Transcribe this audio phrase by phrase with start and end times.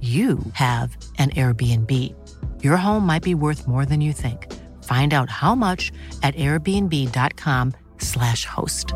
[0.00, 2.14] you have an Airbnb.
[2.62, 4.54] Your home might be worth more than you think.
[4.84, 5.90] Find out how much
[6.22, 8.92] at airbnb.com/slash host.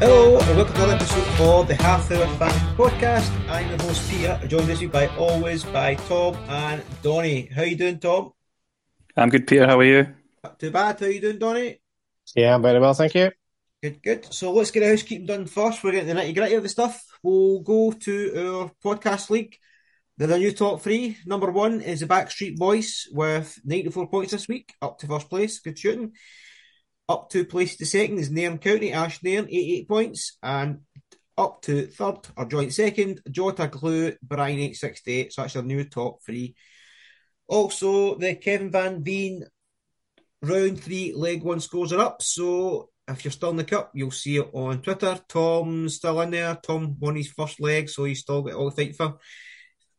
[0.00, 1.04] Hello and welcome to
[1.40, 3.48] episode of the Half Hour Fan Podcast.
[3.48, 7.46] I'm your host Peter, joined this week by always by Tom and Donny.
[7.46, 8.32] How you doing, Tom?
[9.16, 9.66] I'm good, Peter.
[9.66, 10.06] How are you?
[10.44, 11.00] Not too bad.
[11.00, 11.80] How you doing, Donny?
[12.36, 13.30] Yeah, I'm very well, thank you.
[13.82, 14.34] Good, good.
[14.34, 15.82] So let's get the housekeeping done first.
[15.82, 17.02] We're getting the nitty gritty of the stuff.
[17.22, 19.56] We'll go to our podcast league.
[20.18, 21.16] They're the new top three.
[21.24, 25.58] Number one is the Backstreet Boys with 94 points this week, up to first place.
[25.58, 26.12] Good shooting.
[27.08, 30.36] Up to place to second is Nairn County, Ash Nairn, 88 points.
[30.42, 30.82] And
[31.36, 35.32] up to third, or joint second, Jota Glue, Brian 868.
[35.32, 36.54] So that's your new top three.
[37.46, 39.44] Also, the Kevin Van Veen
[40.42, 42.22] round three leg one scores are up.
[42.22, 45.18] So if you're still in the cup, you'll see it on Twitter.
[45.28, 46.56] Tom's still in there.
[46.62, 49.18] Tom won his first leg, so he's still got all the fight for.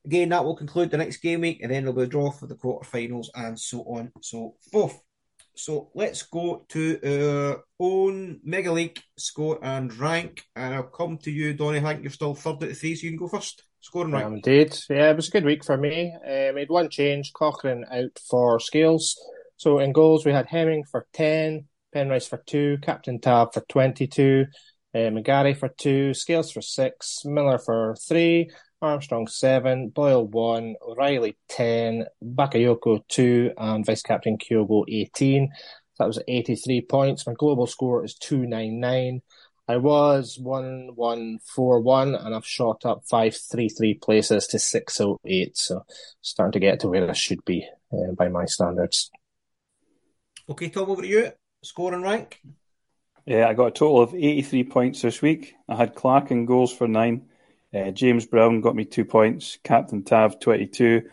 [0.06, 2.48] Again, that will conclude the next game week, and then there'll be a draw for
[2.48, 5.00] the quarterfinals and so on so forth.
[5.56, 11.32] So let's go to our own Mega League score and rank, and I'll come to
[11.32, 11.80] you, Donny.
[11.80, 13.64] I think you're still third out of three, so you can go first.
[13.84, 14.26] Score and rank.
[14.26, 14.78] Um, indeed.
[14.90, 16.16] Yeah, it was a good week for me.
[16.24, 19.20] Uh, made one change, Cochrane out for Scales.
[19.58, 24.46] So in goals, we had Hemming for 10, Penrice for 2, Captain Tav for 22,
[24.94, 28.50] uh, McGarry for 2, Scales for 6, Miller for 3,
[28.82, 35.52] Armstrong 7, Boyle 1, O'Riley 10, Bakayoko 2, and Vice Captain Kyogo 18.
[36.00, 37.28] That was 83 points.
[37.28, 39.22] My global score is 299.
[39.68, 45.58] I was 1141 and I've shot up 533 places to 608.
[45.58, 45.86] So
[46.22, 49.12] starting to get to where I should be uh, by my standards.
[50.50, 51.32] Okay, Tom, over to you.
[51.64, 52.42] Score and rank.
[53.26, 55.54] Yeah, I got a total of 83 points this week.
[55.70, 57.28] I had Clark in goals for nine.
[57.74, 59.58] Uh, James Brown got me two points.
[59.64, 61.04] Captain Tav, 22.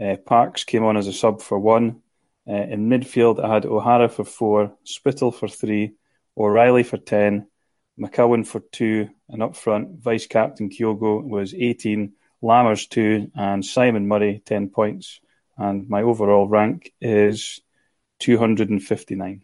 [0.00, 2.02] Uh, Parks came on as a sub for one.
[2.48, 5.94] Uh, in midfield, I had O'Hara for four, Spittal for three,
[6.38, 7.46] O'Riley for 10,
[7.98, 12.12] McCowan for two, and up front, Vice Captain Kyogo was 18,
[12.42, 15.20] Lammers two, and Simon Murray 10 points.
[15.58, 17.60] And my overall rank is
[18.20, 19.42] 259.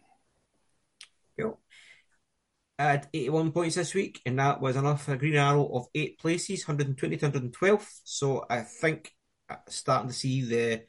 [2.79, 6.19] Had 81 points this week, and that was enough for a green arrow of eight
[6.19, 7.89] places, 120 to 112.
[8.03, 9.11] So I think
[9.49, 10.83] uh, starting to see the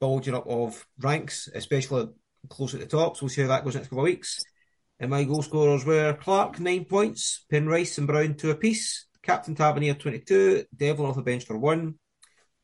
[0.00, 2.08] bulging up of ranks, especially
[2.48, 3.16] close at the top.
[3.16, 4.42] So we'll see how that goes next couple of weeks.
[4.98, 9.94] And my goal scorers were Clark, nine points, Penrice and Brown, two apiece, Captain Tavernier,
[9.94, 11.94] 22, Devlin off the bench for one,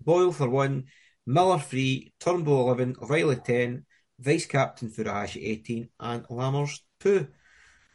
[0.00, 0.84] Boyle for one,
[1.26, 3.84] Miller, three, Turnbull, 11, O'Riley, 10,
[4.18, 7.28] Vice Captain Furuhashi, 18, and Lammers, two.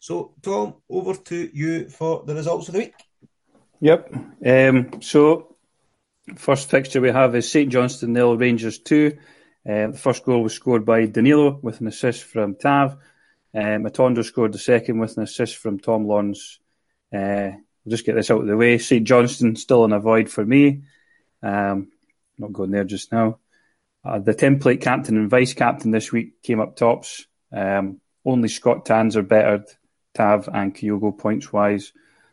[0.03, 2.93] So, Tom, over to you for the results of the week.
[3.79, 4.13] Yep.
[4.45, 5.55] Um, so,
[6.35, 9.17] first fixture we have is St Johnstone nil, Rangers 2.
[9.65, 12.97] Uh, the first goal was scored by Danilo with an assist from Tav.
[13.55, 16.59] Uh, Matondo scored the second with an assist from Tom Lawrence.
[17.15, 17.55] Uh,
[17.85, 18.79] we'll just get this out of the way.
[18.79, 20.81] St Johnstone still in a void for me.
[21.41, 21.93] Um,
[22.37, 23.37] not going there just now.
[24.03, 27.25] Uh, the template captain and vice captain this week came up tops.
[27.53, 29.63] Um, only Scott Tanser bettered,
[30.13, 31.91] Tav and Kyogo points wise.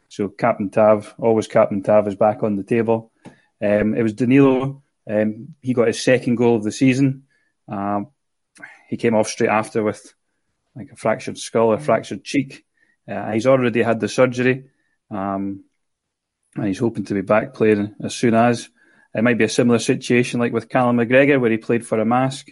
[0.09, 3.13] So Captain Tav, always Captain Tav, is back on the table.
[3.63, 4.83] Um, it was Danilo.
[5.09, 7.25] Um, he got his second goal of the season.
[7.69, 8.09] Um,
[8.89, 10.15] he came off straight after with
[10.75, 12.65] like a fractured skull, a fractured cheek.
[13.09, 14.65] Uh, he's already had the surgery.
[15.11, 15.65] Um,
[16.57, 18.69] and he's hoping to be back playing as soon as.
[19.15, 22.05] It might be a similar situation like with Callum McGregor, where he played for a
[22.05, 22.49] mask.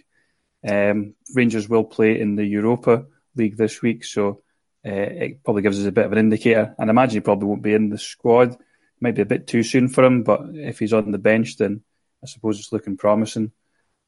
[0.67, 3.05] Um, Rangers will play in the Europa
[3.35, 4.41] League this week, so
[4.89, 6.73] uh, it probably gives us a bit of an indicator.
[6.77, 8.57] And I imagine he probably won't be in the squad.
[8.99, 11.81] Might be a bit too soon for him, but if he's on the bench, then
[12.23, 13.51] I suppose it's looking promising.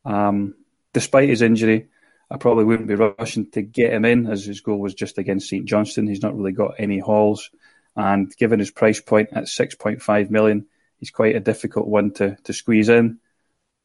[0.03, 0.55] Um,
[0.91, 1.87] despite his injury,
[2.29, 5.49] I probably wouldn't be rushing to get him in, as his goal was just against
[5.49, 6.07] St Johnstone.
[6.07, 7.51] He's not really got any hauls,
[7.95, 10.65] and given his price point at 6.5 million,
[10.97, 13.19] he's quite a difficult one to, to squeeze in.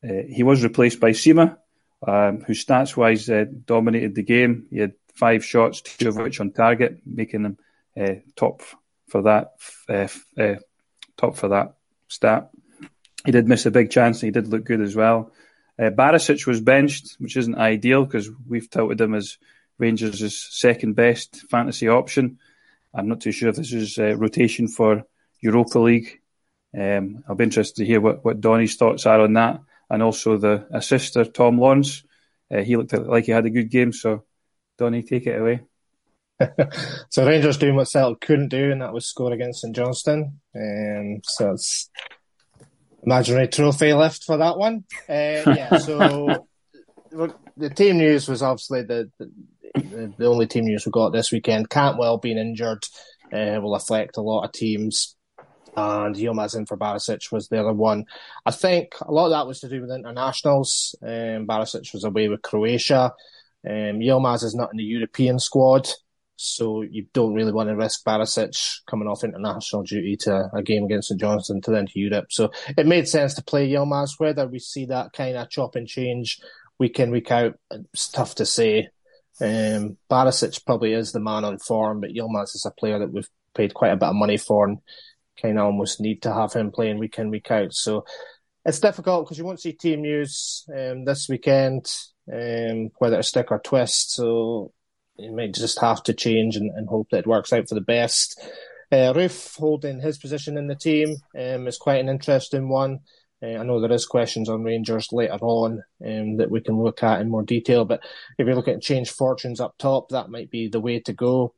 [0.03, 1.59] Uh, he was replaced by Sima,
[2.07, 4.67] um, who stats wise uh, dominated the game.
[4.71, 7.59] He had five shots, two of which on target, making them
[7.99, 8.63] uh, top
[9.09, 9.55] for that
[9.89, 10.57] uh,
[11.17, 11.75] top for that
[12.09, 12.51] stat.
[13.25, 15.33] He did miss a big chance, and he did look good as well.
[15.79, 19.39] Uh, Barisic was benched, which isn't ideal because we've touted him as
[19.79, 22.39] Rangers' second best fantasy option.
[22.95, 25.05] I'm not too sure if this is uh, rotation for
[25.41, 26.21] Europa League.
[26.79, 29.61] Um, I'll be interested to hear what, what Donny's thoughts are on that,
[29.91, 32.05] and also the assister Tom Lawrence.
[32.51, 34.25] Uh, he looked like he had a good game, so
[34.79, 35.61] Donny, take it away.
[37.11, 40.39] so Rangers doing what Celtic couldn't do, and that was score against St Johnstone.
[40.55, 41.91] Um, so it's
[43.03, 44.85] imaginary trophy left for that one.
[45.09, 46.47] Uh, yeah, so
[47.57, 51.71] the team news was obviously the, the, the only team news we got this weekend.
[51.71, 52.85] Cantwell being injured
[53.33, 55.15] uh, will affect a lot of teams.
[55.77, 58.07] And Yilmaz in for Barisic was the other one.
[58.47, 60.95] I think a lot of that was to do with internationals.
[61.03, 63.13] Um, Barisic was away with Croatia.
[63.69, 65.89] Um, Yilmaz is not in the European squad,
[66.37, 70.85] so you don't really want to risk Barisic coming off international duty to a game
[70.85, 72.27] against St Johnstone to then to Europe.
[72.31, 74.19] So it made sense to play Yilmaz.
[74.19, 76.39] Whether we see that kind of chop and change
[76.79, 78.91] week in, week out, it's tough to say.
[79.41, 83.29] Um, Barisic probably is the man on form, but Yilmaz is a player that we've
[83.55, 84.79] paid quite a bit of money for and
[85.41, 87.75] kind of almost need to have him playing week in, week out.
[87.75, 88.05] So
[88.67, 91.87] it's difficult because you won't see team news um, this weekend
[92.33, 94.15] um, whether to stick or twist.
[94.15, 94.73] So
[95.17, 97.81] you might just have to change and, and hope that it works out for the
[97.81, 98.41] best.
[98.93, 103.01] Uh, Roofe holding his position in the team um, is quite an interesting one.
[103.43, 107.03] Uh, I know there is questions on Rangers later on um, that we can look
[107.03, 108.01] at in more detail, but
[108.39, 111.55] if you look at change fortunes up top, that might be the way to go.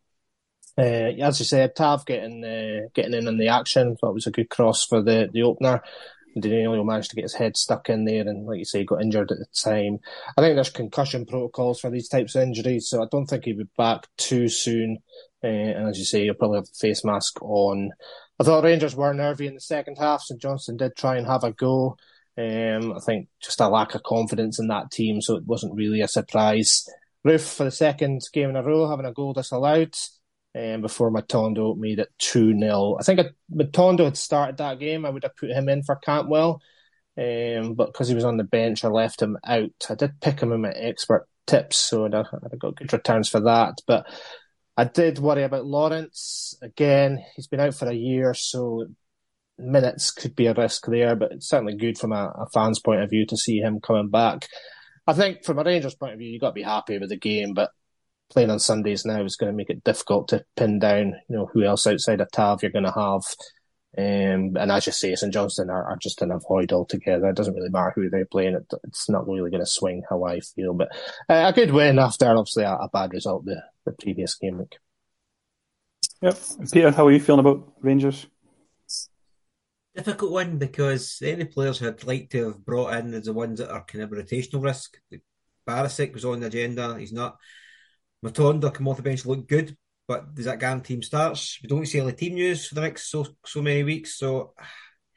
[0.76, 3.96] Uh, as you said, Tav getting uh, getting in on the action.
[3.96, 5.82] Thought was a good cross for the the opener.
[6.38, 9.30] Danilo managed to get his head stuck in there and, like you say, got injured
[9.30, 9.98] at the time.
[10.36, 13.56] I think there's concussion protocols for these types of injuries, so I don't think he'll
[13.56, 14.98] be back too soon.
[15.42, 17.90] Uh, and as you say, he'll probably have a face mask on.
[18.40, 20.22] I thought Rangers were nervy in the second half.
[20.22, 21.96] St Johnstone did try and have a go.
[22.36, 26.00] Um, I think just a lack of confidence in that team, so it wasn't really
[26.00, 26.88] a surprise.
[27.26, 29.96] Roofe for the second game in a row having a goal disallowed
[30.54, 32.96] um, before Matondo made it 2 0.
[32.98, 35.96] I think if Matondo had started that game, I would have put him in for
[35.96, 36.60] Cantwell.
[37.16, 39.70] Um, but because he was on the bench, I left him out.
[39.90, 43.78] I did pick him in my expert tips, so I got good returns for that.
[43.86, 44.06] But
[44.76, 46.54] I did worry about Lawrence.
[46.62, 48.86] Again, he's been out for a year, so
[49.58, 53.02] minutes could be a risk there, but it's certainly good from a, a fan's point
[53.02, 54.46] of view to see him coming back.
[55.06, 57.16] I think from a Rangers point of view, you've got to be happy with the
[57.16, 57.70] game, but
[58.30, 61.46] playing on Sundays now is going to make it difficult to pin down, you know,
[61.46, 63.22] who else outside of Tav you're going to have.
[63.96, 67.28] Um, and as you say, St Johnstone are, are just an avoid altogether.
[67.28, 68.54] It doesn't really matter who they're playing.
[68.54, 70.74] It, it's not really going to swing how I feel.
[70.74, 70.88] But
[71.28, 74.76] uh, a good win after obviously a, a, bad result the, the previous game week.
[76.20, 76.38] Yep.
[76.70, 78.26] Peter, how are you feeling about Rangers?
[79.96, 83.72] Difficult one because any players I'd like to have brought in is the ones that
[83.72, 84.98] are kind of rotational risk.
[85.66, 86.96] Barisic was on the agenda.
[86.98, 87.38] He's not
[88.24, 91.58] Matondo come off the bench look good, but does that guarantee team starts?
[91.62, 94.18] We don't see any team news for the next so so many weeks.
[94.18, 94.54] So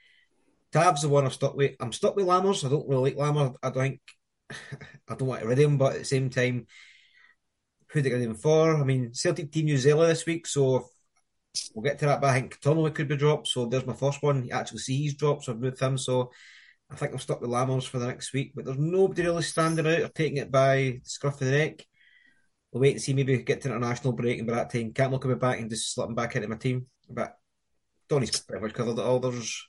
[0.72, 1.76] Tav's the one I'm stuck with.
[1.80, 2.66] I'm stuck with Lammers.
[2.66, 3.56] I don't really like Lammers.
[3.62, 4.02] I don't think
[5.10, 6.68] I don't want to rid him, but at the same time,
[7.92, 8.76] who they get him for?
[8.76, 10.88] I mean, Celtic team New Zealand this week, so
[11.74, 12.22] we'll get to that.
[12.22, 13.48] But I think Turnbull could be dropped.
[13.48, 14.46] So there's my first one.
[14.46, 15.98] You actually see he's dropped, so I've moved him.
[15.98, 16.32] So
[16.90, 18.54] I think I'm stuck with Lammers for the next week.
[18.56, 21.86] But there's nobody really standing out or taking it by the scruff of the neck.
[22.72, 25.20] We'll wait and see maybe get to an international break and by that time Cantwell
[25.20, 26.88] coming back and just slip him back into my team.
[27.10, 27.38] But
[28.08, 29.20] Donny's pretty much covered it all.
[29.20, 29.68] There's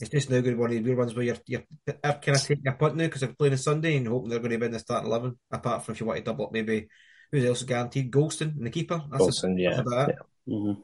[0.00, 2.28] it's just now going to be one of the weird ones where you're, you're, kind
[2.28, 4.58] of taking a punt now because they're playing on Sunday and hoping they're going to
[4.58, 5.36] be in the starting 11.
[5.50, 6.88] Apart from if you want to double up, maybe
[7.32, 8.12] who's else guaranteed?
[8.12, 9.02] Goldson and the keeper.
[9.10, 9.82] That's Goldson, a, yeah.
[9.82, 10.12] That's
[10.46, 10.54] yeah.
[10.54, 10.80] Mm-hmm.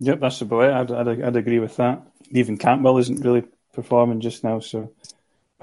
[0.00, 0.72] Yep, that's about it.
[0.72, 2.02] I'd, I'd, I'd agree with that.
[2.30, 4.92] Even Cantwell isn't really performing just now, so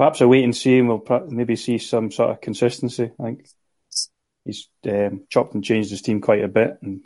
[0.01, 3.12] perhaps a wait and see, and we'll maybe see some sort of consistency.
[3.20, 3.48] I think
[4.43, 7.05] he's um, chopped and changed his team quite a bit, and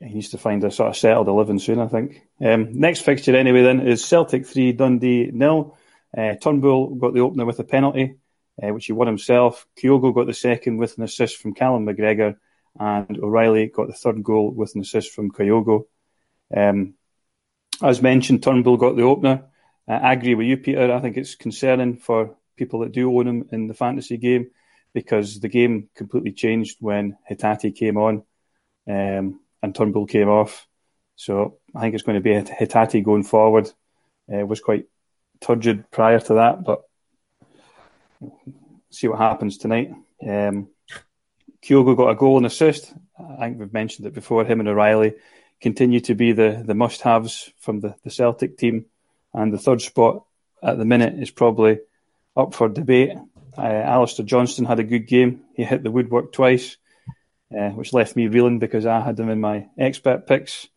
[0.00, 2.22] he needs to find a sort of settled living soon, I think.
[2.40, 5.76] Um, next fixture, anyway, then is Celtic 3, Dundee nil.
[6.16, 8.16] Uh, Turnbull got the opener with a penalty,
[8.62, 9.66] uh, which he won himself.
[9.76, 12.36] Kyogo got the second with an assist from Callum McGregor,
[12.80, 15.84] and O'Riley got the third goal with an assist from Kyogo.
[16.56, 16.94] Um,
[17.82, 19.50] as mentioned, Turnbull got the opener.
[19.86, 20.92] I agree with you, Peter.
[20.92, 24.50] I think it's concerning for people that do own him in the fantasy game
[24.94, 28.22] because the game completely changed when Hatate came on.
[28.88, 30.66] Um, and Turnbull came off.
[31.16, 33.70] So I think it's going to be Hatate going forward.
[34.30, 34.84] Uh, it was quite
[35.40, 36.82] turgid prior to that, but
[38.90, 39.90] see what happens tonight.
[40.22, 40.68] Um,
[41.62, 42.92] Kyogo got a goal and assist.
[43.18, 44.44] I think we've mentioned it before.
[44.44, 45.14] Him and O'Riley
[45.62, 48.86] continue to be the, the must haves from the, the Celtic team.
[49.34, 50.24] And the third spot
[50.62, 51.80] at the minute is probably
[52.36, 53.12] up for debate.
[53.56, 55.42] Uh, Alistair Johnston had a good game.
[55.54, 56.76] He hit the woodwork twice
[57.56, 60.68] uh, which left me reeling because I had him in my expert picks.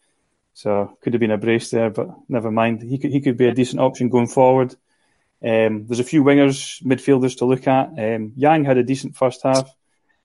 [0.54, 2.82] So could have been a brace there, but never mind.
[2.82, 4.76] He could he could be a decent option going forward.
[5.44, 7.90] Um, there's a few wingers, midfielders to look at.
[7.98, 9.70] Um, Yang had a decent first half.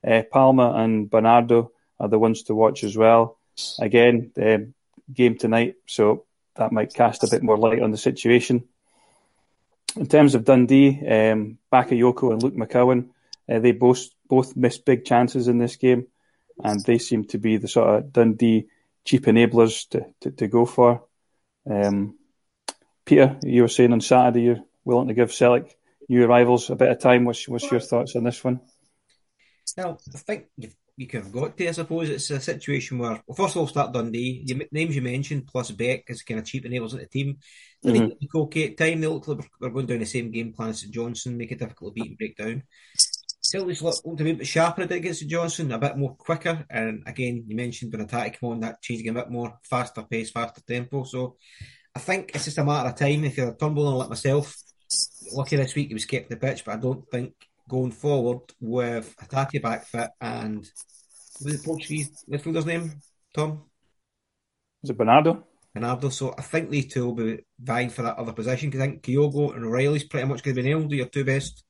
[0.06, 3.38] Uh, Palma and Bernardo are the ones to watch as well.
[3.78, 4.74] Again, um,
[5.12, 6.24] game tonight, so
[6.56, 8.64] that might cast a bit more light on the situation.
[9.96, 13.10] In terms of Dundee, um, Bakayoko and Luke McCowan,
[13.48, 16.06] uh, they both both missed big chances in this game
[16.62, 18.68] and they seem to be the sort of Dundee
[19.04, 21.04] cheap enablers to, to, to go for.
[21.68, 22.16] Um,
[23.04, 25.76] Peter, you were saying on Saturday you're willing to give Celtic
[26.08, 27.24] new arrivals a bit of time.
[27.24, 28.60] What's, what's your thoughts on this one?
[29.76, 31.68] Well, I think you've, you could have got to.
[31.68, 34.44] I suppose it's a situation where, well, first of all, start Dundee.
[34.46, 37.38] The names you mentioned plus Beck is kind of cheap enablers at the team.
[37.82, 38.12] They mm-hmm.
[38.20, 39.00] look okay at time.
[39.00, 41.94] They look like they're going down the same game plan as Johnson, make it difficult
[41.94, 42.62] to beat and break down.
[43.42, 46.64] Celtic's looked to be a bit sharper against Johnson, a bit more quicker.
[46.70, 50.30] And again, you mentioned when attack came on, that changing a bit more faster pace,
[50.30, 51.04] faster tempo.
[51.04, 51.36] So
[51.94, 53.24] I think it's just a matter of time.
[53.24, 54.56] If you're a Turnbull like myself,
[55.32, 57.34] lucky this week he was kept the pitch, but I don't think
[57.68, 60.68] going forward with Hatate back fit and
[61.44, 63.00] the Portuguese midfielder's name?
[63.34, 63.64] Tom?
[64.82, 65.46] Is it Bernardo?
[65.74, 66.08] Bernardo.
[66.08, 69.02] So I think these two will be vying for that other position because I think
[69.02, 70.92] Kyogo and O'Riley's pretty much going to be nailed.
[70.92, 71.64] Your two best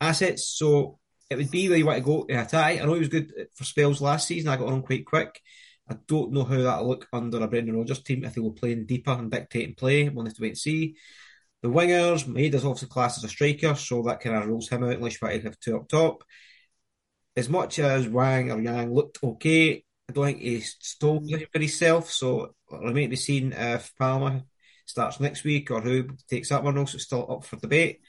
[0.00, 0.48] assets.
[0.56, 0.98] So
[1.28, 2.56] it would be where you want to go to.
[2.56, 4.48] I know he was good for spells last season.
[4.48, 5.40] I got on quite quick.
[5.88, 8.72] I don't know how that'll look under a Brendan Rodgers team if they will play
[8.72, 10.08] in deeper and dictating play.
[10.08, 10.96] We'll have to wait and see.
[11.62, 14.94] The wingers, Maeda's obviously class as a striker, so that kind of rules him out
[14.94, 16.22] unless you want to have two up top.
[17.36, 21.46] As much as Wang or Yang looked okay, I don't think he stole mm.
[21.52, 24.44] for himself, so it to be seen uh, if Palma
[24.86, 26.78] starts next week or who takes that one.
[26.78, 28.00] Also, still up for debate.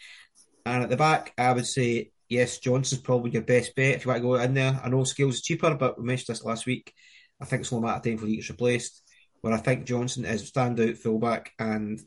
[0.65, 4.09] And at the back, I would say yes, Johnston's probably your best bet if you
[4.09, 4.79] want to go in there.
[4.83, 6.93] I know Scales is cheaper, but we mentioned this last week.
[7.41, 9.03] I think it's only a matter of time for he gets replaced.
[9.41, 11.99] Where I think Johnson is a standout fullback, and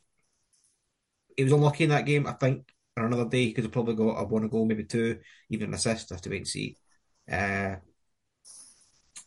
[1.36, 2.26] he was unlucky in that game.
[2.26, 4.84] I think on another day he could have probably got a one a goal, maybe
[4.84, 6.10] two, even an assist.
[6.10, 6.76] I have to wait and see.
[7.30, 7.76] Uh,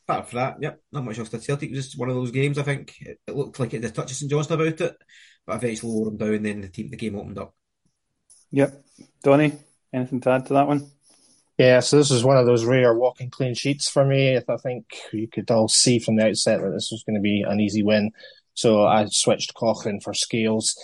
[0.07, 1.69] apart from that, yep, not much else to Celtic.
[1.69, 2.57] It was just one of those games.
[2.57, 4.97] I think it, it looked like it had touched St Johnstone about it,
[5.45, 6.43] but eventually lowered him down.
[6.43, 7.55] Then the team, the game opened up.
[8.51, 8.83] Yep,
[9.23, 9.53] Donny,
[9.93, 10.89] Anything to add to that one?
[11.57, 14.35] Yeah, so this is one of those rare walking clean sheets for me.
[14.37, 17.43] I think you could all see from the outset that this was going to be
[17.47, 18.11] an easy win.
[18.55, 20.75] So I switched Cochrane for Scales.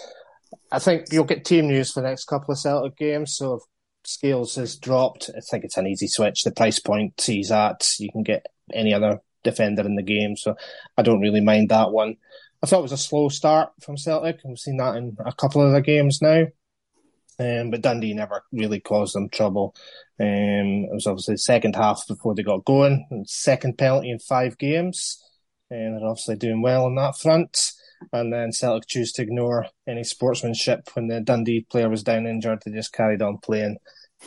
[0.71, 3.35] I think you'll get team news for the next couple of Celtic games.
[3.35, 3.63] So if
[4.03, 6.43] Scales has dropped, I think it's an easy switch.
[6.43, 10.35] The price point he's at, you can get any other defender in the game.
[10.35, 10.55] So
[10.97, 12.15] I don't really mind that one.
[12.61, 14.39] I thought it was a slow start from Celtic.
[14.43, 16.45] We've seen that in a couple of the games now.
[17.39, 19.73] Um, but Dundee never really caused them trouble.
[20.19, 23.23] Um, it was obviously the second half before they got going.
[23.25, 25.23] Second penalty in five games.
[25.69, 27.71] And they're obviously doing well on that front.
[28.13, 32.61] And then Celtic choose to ignore any sportsmanship when the Dundee player was down injured.
[32.65, 33.77] They just carried on playing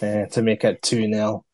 [0.00, 1.44] uh, to make it 2 0.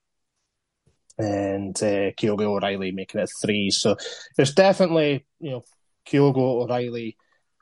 [1.19, 3.71] And uh, Kyogo O'Riley making it 3.
[3.71, 3.97] So
[4.37, 5.65] there's definitely, you know,
[6.07, 7.17] Kyogo O'Riley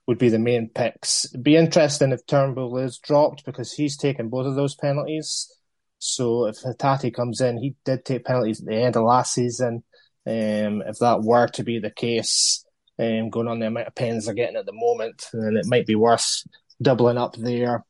[0.07, 1.27] would be the main picks.
[1.27, 5.53] It'd be interesting if Turnbull is dropped because he's taken both of those penalties.
[5.99, 9.83] So if Hatate comes in, he did take penalties at the end of last season.
[10.27, 12.65] Um, if that were to be the case,
[12.99, 15.87] um, going on the amount of pens they're getting at the moment, and it might
[15.87, 16.43] be worth
[16.81, 17.85] doubling up there.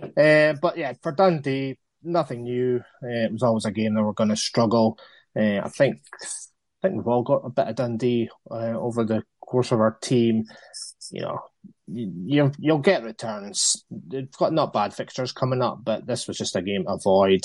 [0.00, 2.78] Uh, but yeah, for Dundee, nothing new.
[3.02, 4.98] Uh, it was always a game they were going to struggle.
[5.36, 9.22] Uh, I think I think we've all got a bit of Dundee uh, over the
[9.40, 10.44] course of our team.
[11.10, 11.40] You know,
[11.86, 13.84] you, you'll get returns.
[13.90, 17.40] They've got not bad fixtures coming up, but this was just a game to avoid.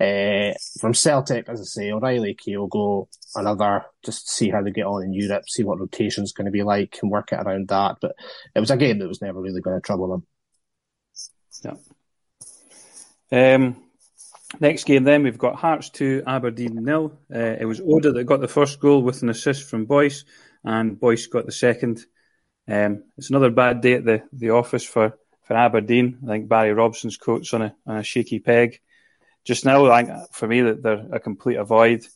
[0.00, 5.04] Uh, from Celtic, as I say, O'Riley, Kyogo, another, just see how they get on
[5.04, 7.98] in Europe, see what rotation's going to be like and work it around that.
[8.00, 8.16] But
[8.54, 10.26] it was a game that was never really going to trouble them.
[11.64, 13.54] Yeah.
[13.54, 13.76] Um,
[14.58, 17.16] next game then, we've got Hearts 2, Aberdeen nil.
[17.32, 20.24] Uh, it was Oda that got the first goal with an assist from Boyce,
[20.64, 22.04] and Boyce got the second.
[22.66, 26.18] Um, it's another bad day at the, the office for, for Aberdeen.
[26.24, 28.80] I think Barry Robson's coat's on a, on a shaky peg.
[29.44, 32.06] Just now, I for me, that they're a complete avoid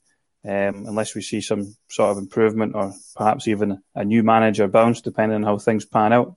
[0.45, 5.01] um, unless we see some sort of improvement or perhaps even a new manager bounce,
[5.01, 6.37] depending on how things pan out.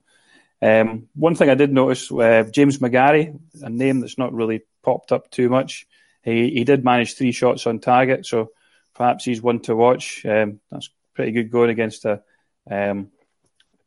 [0.62, 5.12] Um, one thing I did notice, uh, James McGarry, a name that's not really popped
[5.12, 5.88] up too much.
[6.24, 8.52] He he did manage three shots on target, so
[8.94, 10.26] perhaps he's one to watch.
[10.26, 12.22] Um, that's pretty good going against a
[12.70, 13.12] um,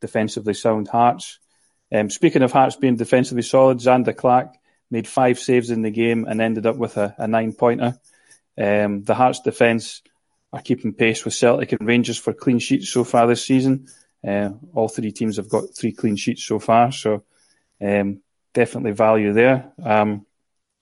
[0.01, 1.39] defensively sound Hearts.
[1.93, 4.55] Um, speaking of Hearts being defensively solid, Zander Clark
[4.95, 7.99] made five saves in the game and ended up with a, a nine pointer.
[8.57, 10.03] Um, the Hearts defence
[10.53, 13.89] are keeping pace with Celtic and Rangers for clean sheets so far this season.
[14.27, 17.25] Uh, all three teams have got three clean sheets so far, so
[17.83, 18.23] um,
[18.53, 19.73] definitely value there.
[19.83, 20.25] Um,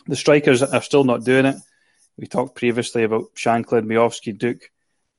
[0.07, 1.57] the strikers are still not doing it.
[2.19, 4.59] We talked previously about Shankland, Miovski, Duk,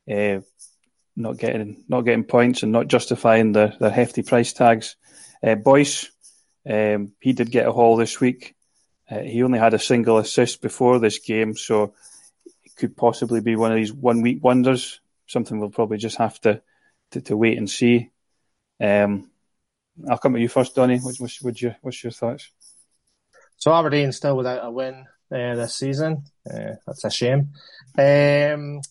[0.08, 0.42] uh,
[1.16, 4.96] not getting not getting points and not justifying their, their hefty price tags.
[5.42, 6.12] Uh, Boyce,
[6.70, 8.56] um, he did get a haul this week.
[9.10, 11.94] Uh, he only had a single assist before this game, so
[12.64, 15.00] it could possibly be one of these one week wonders.
[15.28, 16.62] Something we'll probably just have to
[17.12, 18.12] to, to wait and see.
[18.82, 19.30] Um,
[20.10, 21.00] I'll come to you first, Donny.
[21.00, 22.50] What, what's, your what's your thoughts?
[23.58, 26.24] So Aberdeen still without a win uh, this season.
[26.50, 27.50] Uh, that's a shame.
[27.98, 28.82] Um,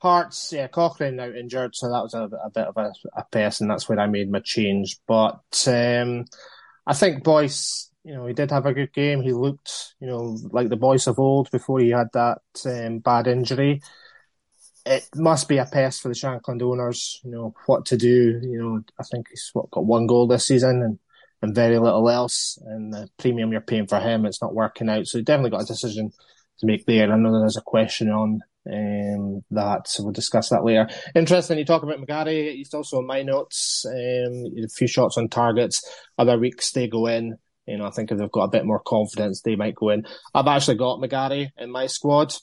[0.00, 3.60] Hearts, yeah, Cochrane now injured, so that was a, a bit of a, a pass,
[3.60, 4.96] and that's where I made my change.
[5.06, 6.24] But um,
[6.86, 9.22] I think Boyce, you know, he did have a good game.
[9.22, 13.26] He looked, you know, like the boys of old before he had that um, bad
[13.26, 13.80] injury
[14.86, 18.40] it must be a pest for the Shankland owners, you know, what to do.
[18.42, 20.98] You know, I think he's what, got one goal this season and,
[21.42, 22.58] and very little else.
[22.64, 25.06] And the premium you're paying for him, it's not working out.
[25.06, 26.10] So he definitely got a decision
[26.58, 27.12] to make there.
[27.12, 30.88] I know there's a question on um, that, so we'll discuss that later.
[31.14, 32.54] Interesting, you talk about McGarry.
[32.54, 33.84] He's also on my notes.
[33.86, 35.84] Um, a few shots on targets.
[36.18, 37.36] Other weeks they go in.
[37.70, 40.04] You know, I think if they've got a bit more confidence, they might go in.
[40.34, 42.34] I've actually got McGarry in my squad.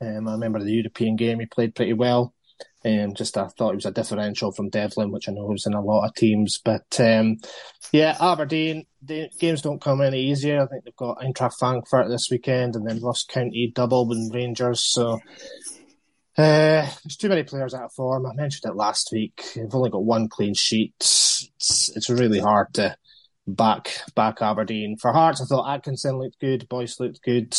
[0.00, 2.34] Um, I remember the European game, he played pretty well.
[2.84, 5.72] Um, just I thought he was a differential from Devlin, which I know was in
[5.72, 6.60] a lot of teams.
[6.62, 7.38] But um,
[7.92, 10.62] yeah, Aberdeen, the games don't come any easier.
[10.62, 14.84] I think they've got Eintracht Frankfurt this weekend and then Ross County double with Rangers.
[14.84, 15.14] So
[16.36, 18.26] uh, there's too many players out of form.
[18.26, 19.42] I mentioned it last week.
[19.56, 20.92] They've only got one clean sheet.
[21.00, 22.96] It's, it's really hard to
[23.46, 24.96] back back Aberdeen.
[24.96, 26.68] For Hearts, I thought Atkinson looked good.
[26.68, 27.56] Boyce looked good.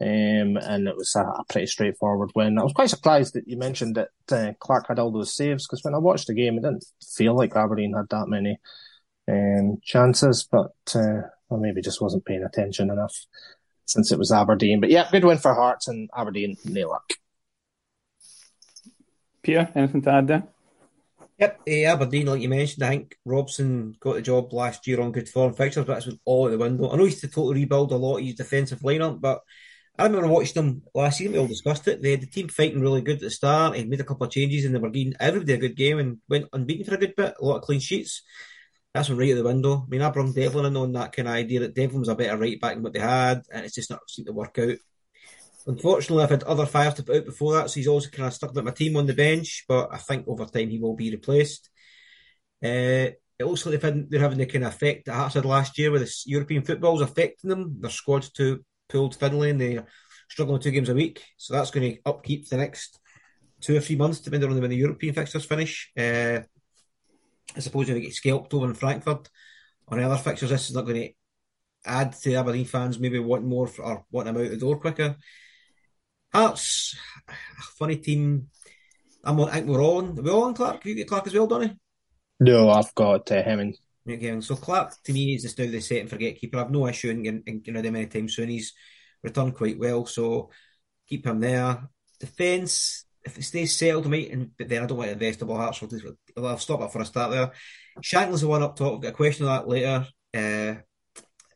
[0.00, 2.58] Um, and it was a, a, pretty straightforward win.
[2.58, 5.84] I was quite surprised that you mentioned that uh, Clark had all those saves because
[5.84, 6.84] when I watched the game, it didn't
[7.14, 8.58] feel like Aberdeen had that many
[9.28, 13.14] um, chances, but uh, I maybe just wasn't paying attention enough
[13.86, 14.80] since it was Aberdeen.
[14.80, 17.12] But yeah, good win for Hearts and Aberdeen, no luck.
[19.42, 20.53] Peter, anything to add there?
[21.38, 25.28] Yep, Aberdeen, like you mentioned, I think Robson got the job last year on good
[25.28, 26.90] form fixtures, but that's all out the window.
[26.90, 29.40] I know he's to totally rebuild a lot of his defensive lineup, but
[29.98, 31.32] I remember watching them last season.
[31.32, 32.00] We all discussed it.
[32.00, 33.76] They had the team fighting really good at the start.
[33.76, 36.18] He made a couple of changes, and they were getting everybody a good game and
[36.28, 37.34] went unbeaten for a good bit.
[37.40, 38.22] A lot of clean sheets.
[38.92, 39.84] That's one right at the window.
[39.86, 42.14] I mean, I brought Devlin in on that kind of idea that Devlin was a
[42.14, 44.76] better right back than what they had, and it's just not seemed to work out.
[45.66, 48.34] Unfortunately, I've had other fires to put out before that, so he's also kind of
[48.34, 49.64] stuck with my team on the bench.
[49.66, 51.70] But I think over time he will be replaced.
[52.62, 55.78] Uh, it looks like had, they're having the kind of effect that Hearts had last
[55.78, 57.78] year, where the European football's affecting them.
[57.80, 59.86] Their squad's too pulled Finlay and they're
[60.28, 61.22] struggling two games a week.
[61.36, 62.98] So that's going to upkeep the next
[63.60, 65.90] two or three months, depending on when the European fixtures finish.
[65.98, 66.40] Uh,
[67.56, 69.28] I suppose if they get scalped over in Frankfurt
[69.88, 71.10] on other fixtures, this is not going to
[71.86, 74.78] add to the Aberdeen fans maybe wanting more for, or wanting them out the door
[74.78, 75.16] quicker.
[76.34, 76.96] Hearts,
[77.78, 78.48] funny team.
[79.22, 80.18] I'm on, I think we're all on.
[80.18, 80.84] Are we all on Clark?
[80.84, 81.78] You get Clark as well, Donny?
[82.40, 83.76] No, I've got uh, Hemming.
[84.08, 86.58] Okay, so Clark to me is just now the set and forget keeper.
[86.58, 88.48] I've no issue in, in, in you know them anytime soon.
[88.48, 88.72] He's
[89.22, 90.50] returned quite well, so
[91.08, 91.88] keep him there.
[92.18, 95.58] Defence, if it stays settled, mate, and but then I don't want to invest about
[95.58, 95.78] Hearts.
[95.78, 97.52] So I'll stop it for a start there.
[98.02, 98.94] Shankland's the one up top.
[98.94, 100.06] I've got a question on that later.
[100.36, 100.80] Uh,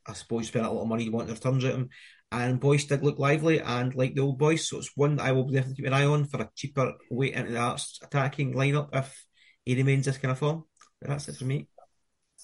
[0.06, 1.90] I suppose you spent a lot of money, you want the returns at him.
[2.30, 5.32] And Boyce did look lively and like the old boys, so it's one that I
[5.32, 9.24] will definitely keep an eye on for a cheaper way into the attacking lineup if
[9.64, 10.64] he remains this kind of form.
[11.00, 11.68] But that's it for me.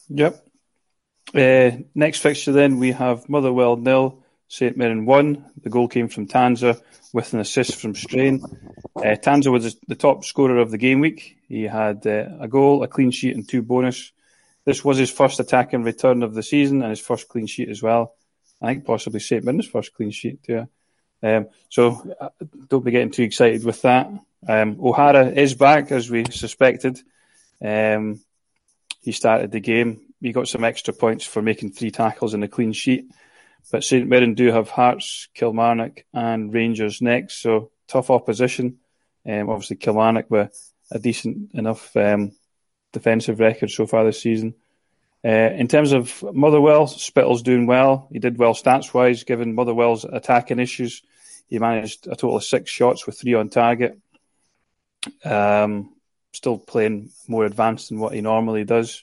[0.09, 0.43] Yep.
[1.35, 5.45] Uh, next fixture then we have Motherwell nil, St Mirren one.
[5.63, 6.81] The goal came from Tanser
[7.13, 8.43] with an assist from Strain.
[8.97, 11.39] Uh, Tanser was the top scorer of the game week.
[11.49, 14.13] He had uh, a goal, a clean sheet, and two bonus.
[14.65, 17.69] This was his first attack and return of the season and his first clean sheet
[17.69, 18.15] as well.
[18.65, 20.69] I think possibly St Mirren's first clean sheet too.
[21.23, 22.29] Um, so uh,
[22.69, 24.11] don't be getting too excited with that.
[24.47, 27.01] Um, O'Hara is back as we suspected.
[27.63, 28.21] Um,
[29.03, 30.01] he started the game.
[30.21, 33.07] He got some extra points for making three tackles and a clean sheet.
[33.71, 38.79] But St Mirren do have Hearts, Kilmarnock, and Rangers next, so tough opposition.
[39.27, 42.33] Um, obviously, Kilmarnock with a decent enough um,
[42.93, 44.55] defensive record so far this season.
[45.25, 48.09] Uh, in terms of Motherwell, Spittal's doing well.
[48.13, 51.03] He did well stats wise, given Motherwell's attacking issues.
[51.49, 53.99] He managed a total of six shots with three on target.
[55.25, 55.95] Um,
[56.33, 59.03] still playing more advanced than what he normally does.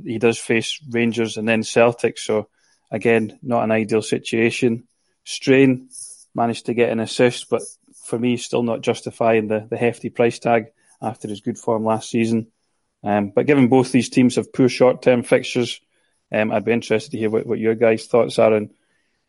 [0.00, 2.48] He does face Rangers and then Celtic, so
[2.90, 4.86] again, not an ideal situation.
[5.24, 5.88] Strain
[6.34, 7.62] managed to get an assist, but
[8.04, 10.66] for me, still not justifying the, the hefty price tag
[11.00, 12.51] after his good form last season.
[13.04, 15.80] Um, but given both these teams have poor short term fixtures,
[16.32, 18.70] um, I'd be interested to hear what, what your guys' thoughts are and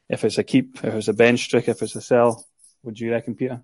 [0.09, 2.45] if it's a keep, if it's a bench trick, if it's a sell.
[2.83, 3.63] Would you reckon, Peter?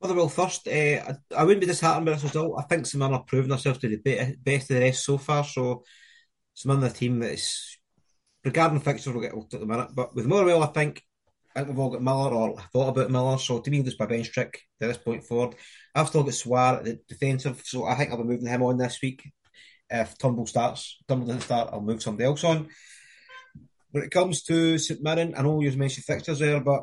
[0.00, 0.66] Motherwell first.
[0.66, 2.54] Uh, I, I, wouldn't be disheartened by this result.
[2.58, 5.44] I think Mirren have proven themselves to be the best of the rest so far.
[5.44, 5.84] So
[6.64, 7.78] Mirren, the team that is,
[8.44, 9.90] regarding fixtures, we'll get looked at the minute.
[9.94, 11.02] But with Motherwell, I think,
[11.54, 13.38] I think we've all got Miller or thought about Miller.
[13.38, 15.56] So to me, this by bench trick to this point forward.
[15.94, 18.78] I've still got Swar at the defensive, so I think I'll be moving him on
[18.78, 19.28] this week.
[19.88, 22.68] If Turnbull starts, Turnbull doesn't start, I'll move somebody else on.
[23.90, 26.82] When it comes to St Mirren, I know you've mentioned fixtures there, but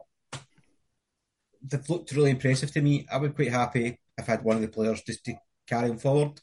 [1.64, 3.08] they've looked really impressive to me.
[3.10, 5.36] I would be quite happy if I had one of the players just to
[5.68, 6.42] carry him forward.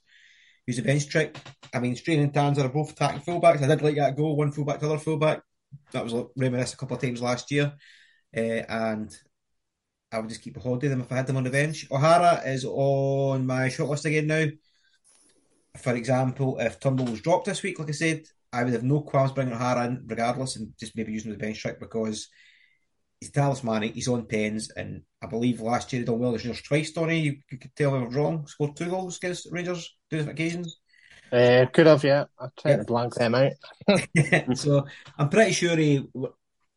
[0.67, 1.37] Use a bench trick.
[1.75, 3.63] I mean, Strain and Tans are both attacking fullbacks.
[3.63, 5.43] I did like that goal, one fullback to other fullback.
[5.93, 7.75] That was reminiscent a couple of times last year.
[8.37, 9.17] Uh, and
[10.13, 11.87] I would just keep a hold of them if I had them on the bench.
[11.91, 14.47] O'Hara is on my shortlist again now.
[15.79, 19.01] For example, if Turnbull was dropped this week, like I said, I would have no
[19.01, 22.29] qualms bringing O'Hara in regardless and just maybe using the bench trick because
[23.21, 26.63] he's talismanic, he's on pens, and I believe last year he done well as Rangers
[26.63, 27.19] twice, Donny.
[27.19, 28.47] You, you could tell me I was wrong.
[28.47, 30.79] Scored two goals against Rangers, two different occasions.
[31.33, 32.25] Uh, could have, yeah.
[32.39, 32.77] I tried yeah.
[32.77, 33.53] to blank them out.
[34.57, 34.87] so
[35.19, 36.07] I'm pretty sure he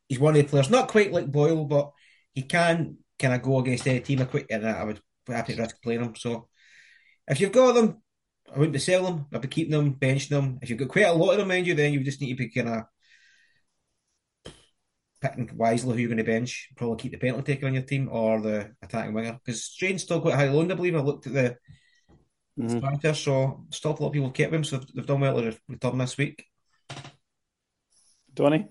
[0.07, 1.91] he's one of the players, not quite like Boyle, but
[2.33, 5.61] he can kind of go against any team quick, and I would be happy to
[5.61, 6.15] risk playing him.
[6.15, 6.47] So
[7.27, 8.01] if you've got them,
[8.53, 9.25] I wouldn't be selling them.
[9.33, 10.59] I'd be keeping them, benching them.
[10.61, 12.37] If you've got quite a lot of them, mind you, then you just need to
[12.37, 12.83] be kind of
[15.19, 16.69] picking wisely who you're going to bench.
[16.75, 20.21] Probably keep the penalty taker on your team or the attacking winger because Strain's still
[20.21, 20.95] quite high loaned, I believe.
[20.95, 21.57] I looked at the
[22.59, 22.79] mm-hmm.
[22.79, 25.97] transfer, so still a lot of people kept him, so they've done well to return
[25.97, 26.45] this week.
[28.33, 28.67] Donny?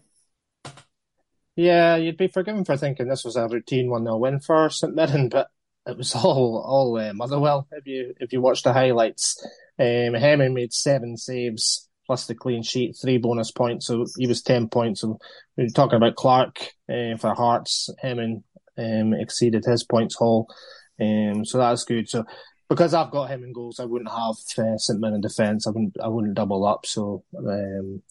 [1.57, 4.95] Yeah, you'd be forgiven for thinking this was a routine one 0 win for St
[4.95, 5.49] Mirren, but
[5.87, 7.67] it was all all uh, Motherwell.
[7.73, 9.43] If you if you watch the highlights,
[9.79, 14.43] um, Hemming made seven saves plus the clean sheet, three bonus points, so he was
[14.43, 15.03] ten points.
[15.03, 15.17] And
[15.57, 16.59] we are talking about Clark
[16.91, 17.89] uh, for Hearts.
[18.01, 18.45] Hemming
[18.77, 20.49] um, exceeded his points haul,
[21.01, 22.09] um, so that's good.
[22.09, 22.25] So
[22.69, 25.67] because I've got him in goals, I wouldn't have uh, St Mirren defence.
[25.67, 26.85] I wouldn't I wouldn't double up.
[26.85, 28.03] So um,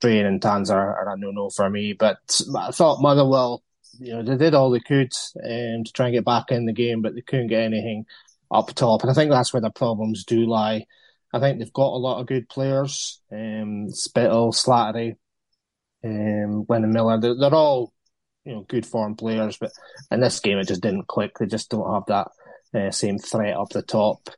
[0.00, 1.92] Strain and Tans are, are a no-no for me.
[1.92, 2.18] But
[2.56, 3.62] I thought Motherwell,
[3.98, 5.12] you know, they did all they could
[5.44, 8.06] um, to try and get back in the game, but they couldn't get anything
[8.50, 9.02] up top.
[9.02, 10.86] And I think that's where the problems do lie.
[11.34, 13.20] I think they've got a lot of good players.
[13.30, 15.16] Um, Spittal, Slattery,
[16.02, 17.20] um, Lennon Miller.
[17.20, 17.92] They're, they're, all,
[18.46, 19.58] you know, good form players.
[19.58, 19.70] But
[20.10, 21.32] in this game, it just didn't click.
[21.38, 22.28] They just don't have that
[22.74, 24.30] uh, same threat up the top.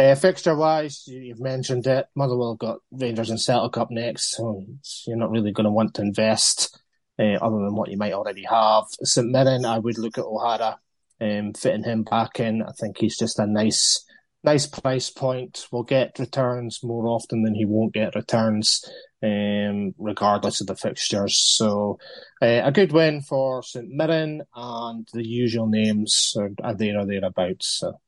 [0.00, 2.06] Uh, fixture wise, you've mentioned it.
[2.14, 4.64] Motherwell got Rangers and Celtic up next, so
[5.06, 6.80] you're not really going to want to invest
[7.18, 8.84] uh, other than what you might already have.
[9.02, 10.78] St Mirren, I would look at O'Hara,
[11.20, 12.62] um, fitting him back in.
[12.62, 14.02] I think he's just a nice,
[14.42, 15.66] nice price point.
[15.70, 18.82] Will get returns more often than he won't get returns,
[19.22, 21.36] um, regardless of the fixtures.
[21.36, 21.98] So,
[22.40, 27.04] uh, a good win for St Mirren, and the usual names are, are there or
[27.04, 27.80] thereabouts.
[27.80, 28.00] So,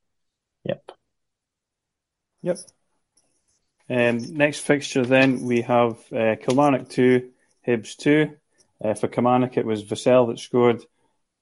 [0.64, 0.90] yep.
[2.42, 2.58] Yep.
[3.88, 7.30] Um, next fixture, then we have uh, Kilmarnock two,
[7.66, 8.36] Hibs two.
[8.82, 10.84] Uh, for Kilmarnock, it was Vassell that scored.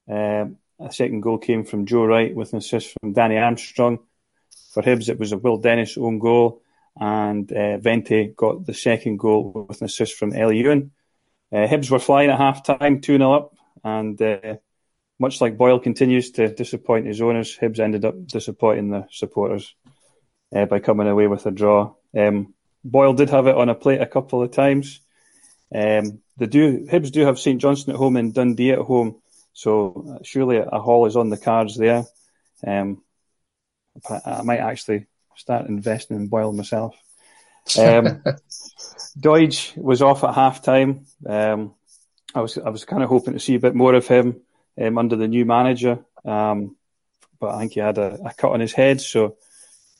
[0.07, 3.99] Um, a second goal came from Joe Wright with an assist from Danny Armstrong.
[4.73, 6.61] For Hibs, it was a Will Dennis own goal,
[6.99, 10.91] and uh, Vente got the second goal with an assist from Elie Youan.
[11.51, 14.55] Uh, Hibs were flying at half time, 2 0 up, and uh,
[15.19, 19.75] much like Boyle continues to disappoint his owners, Hibs ended up disappointing the supporters
[20.55, 21.93] uh, by coming away with a draw.
[22.17, 24.99] Um, Boyle did have it on a plate a couple of times.
[25.73, 29.21] Um, they do Hibs do have St Johnstone at home and Dundee at home,
[29.53, 32.05] so surely a haul is on the cards there.
[32.65, 33.01] Um,
[34.25, 36.95] I might actually start investing in Boyle myself.
[37.77, 38.23] Um,
[39.19, 41.05] Doidge was off at half time.
[41.25, 41.73] Um,
[42.33, 44.41] I was I was kind of hoping to see a bit more of him
[44.81, 46.75] um, under the new manager, um,
[47.39, 49.35] but I think he had a, a, cut on his head, so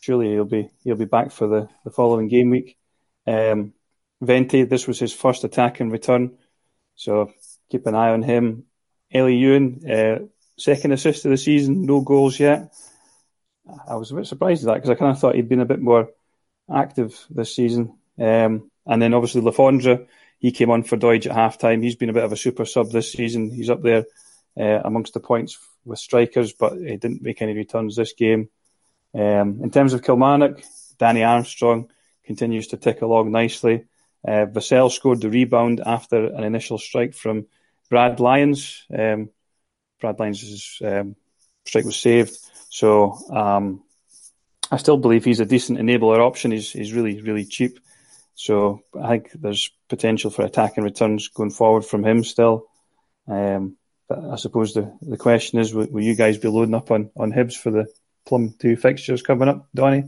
[0.02, 2.78] surely he'll be he'll be back for the, the following game week.
[3.26, 3.74] Um,
[4.22, 6.38] Vente, this was his first attack in return,
[6.96, 7.32] so
[7.70, 8.66] keep an eye on him.
[9.14, 10.26] Elie Youan, uh,
[10.58, 12.74] second assist of the season, no goals yet.
[13.88, 15.66] I was a bit surprised at that because I kind of thought he'd been a
[15.66, 16.10] bit more
[16.74, 17.98] active this season.
[18.20, 20.08] Um, and then obviously Le Fondre,
[20.40, 21.82] he came on for Doidge at half time.
[21.82, 23.52] He's been a bit of a super sub this season.
[23.52, 24.06] He's up there
[24.60, 28.50] uh, amongst the points with strikers, but he didn't make any returns this game.
[29.14, 30.62] Um, in terms of Kilmarnock,
[30.98, 31.90] Danny Armstrong
[32.26, 33.86] continues to tick along nicely.
[34.26, 37.48] Uh, Vassell scored the rebound after an initial strike from
[37.90, 38.86] Brad Lyons.
[38.98, 39.30] Um,
[40.00, 41.16] Brad Lyons' um,
[41.66, 42.38] strike was saved.
[42.70, 43.84] So um,
[44.72, 46.52] I still believe he's a decent enabler option.
[46.52, 47.80] He's, he's really, really cheap.
[48.36, 52.68] So I think there's potential for attacking returns going forward from him still.
[53.28, 56.92] Um, but I suppose the, the question is, will, will, you guys be loading up
[56.92, 57.88] on, on Hibs for the
[58.26, 60.06] Plum 2 fixtures coming up, Donny?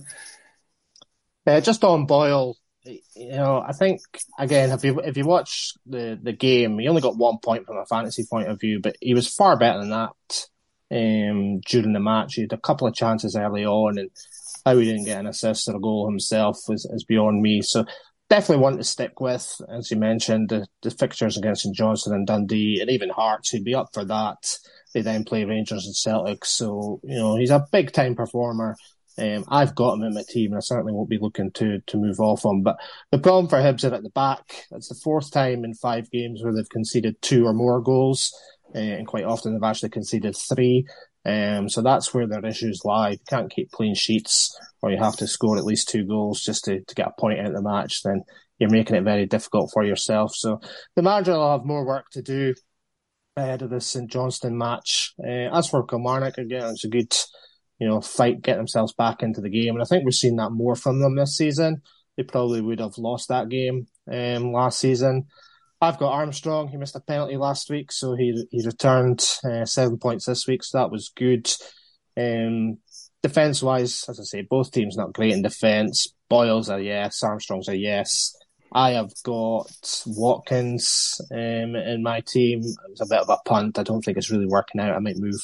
[1.45, 4.01] Uh, just on Boyle, you know, I think
[4.37, 7.77] again, if you if you watch the the game, he only got one point from
[7.77, 10.47] a fantasy point of view, but he was far better than that
[10.91, 12.35] um, during the match.
[12.35, 14.09] He had a couple of chances early on, and
[14.65, 17.61] how he didn't get an assist or a goal himself is, is beyond me.
[17.61, 17.85] So
[18.29, 22.27] definitely want to stick with, as you mentioned, the, the fixtures against St Johnstone and
[22.27, 24.57] Dundee, and even Hearts, who'd be up for that.
[24.93, 28.75] They then play Rangers and Celtic, so you know he's a big time performer.
[29.17, 31.97] Um, I've got him in my team, and I certainly won't be looking to to
[31.97, 32.61] move off him.
[32.61, 32.77] But
[33.11, 34.65] the problem for Hibs is at the back.
[34.71, 38.33] It's the fourth time in five games where they've conceded two or more goals,
[38.75, 40.85] uh, and quite often they've actually conceded three.
[41.25, 43.11] Um, so that's where their issues lie.
[43.11, 46.65] You can't keep clean sheets, or you have to score at least two goals just
[46.65, 48.03] to, to get a point out of the match.
[48.03, 48.23] Then
[48.59, 50.33] you're making it very difficult for yourself.
[50.35, 50.59] So
[50.95, 52.53] the manager will have more work to do
[53.35, 55.13] ahead of this St Johnstone match.
[55.19, 57.13] Uh, as for Kilmarnock, again, it's a good,
[57.79, 60.51] you know, fight, get themselves back into the game, and I think we've seen that
[60.51, 61.81] more from them this season.
[62.17, 65.25] They probably would have lost that game um, last season.
[65.81, 66.69] I've got Armstrong.
[66.69, 70.63] He missed a penalty last week, so he he returned uh, seven points this week,
[70.63, 71.51] so that was good.
[72.15, 72.77] Um,
[73.21, 76.13] defense wise, as I say, both teams not great in defense.
[76.29, 78.33] Boyle's a yes, Armstrong's a yes.
[78.73, 82.59] I have got Watkins um, in my team.
[82.59, 83.77] It was a bit of a punt.
[83.77, 84.95] I don't think it's really working out.
[84.95, 85.39] I might move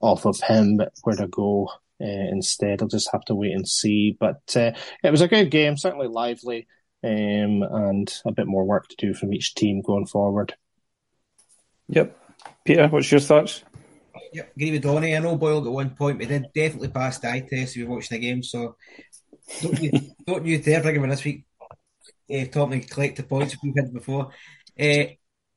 [0.00, 1.68] off of him, but where to go
[2.00, 4.16] uh, instead, I'll just have to wait and see.
[4.18, 6.66] But uh, it was a good game, certainly lively
[7.04, 10.54] um, and a bit more work to do from each team going forward.
[11.88, 12.18] Yep.
[12.64, 13.62] Peter, what's your thoughts?
[14.32, 15.14] Yep, agree with Donny.
[15.14, 17.86] I know Boyle at one point, but did definitely pass the eye test if you
[17.86, 18.42] watched the game.
[18.42, 18.76] So
[19.62, 19.92] don't you
[20.26, 21.44] don't you dare bring him in this week.
[22.32, 24.30] Uh, top and collect the points we've had before.
[24.80, 25.04] Uh,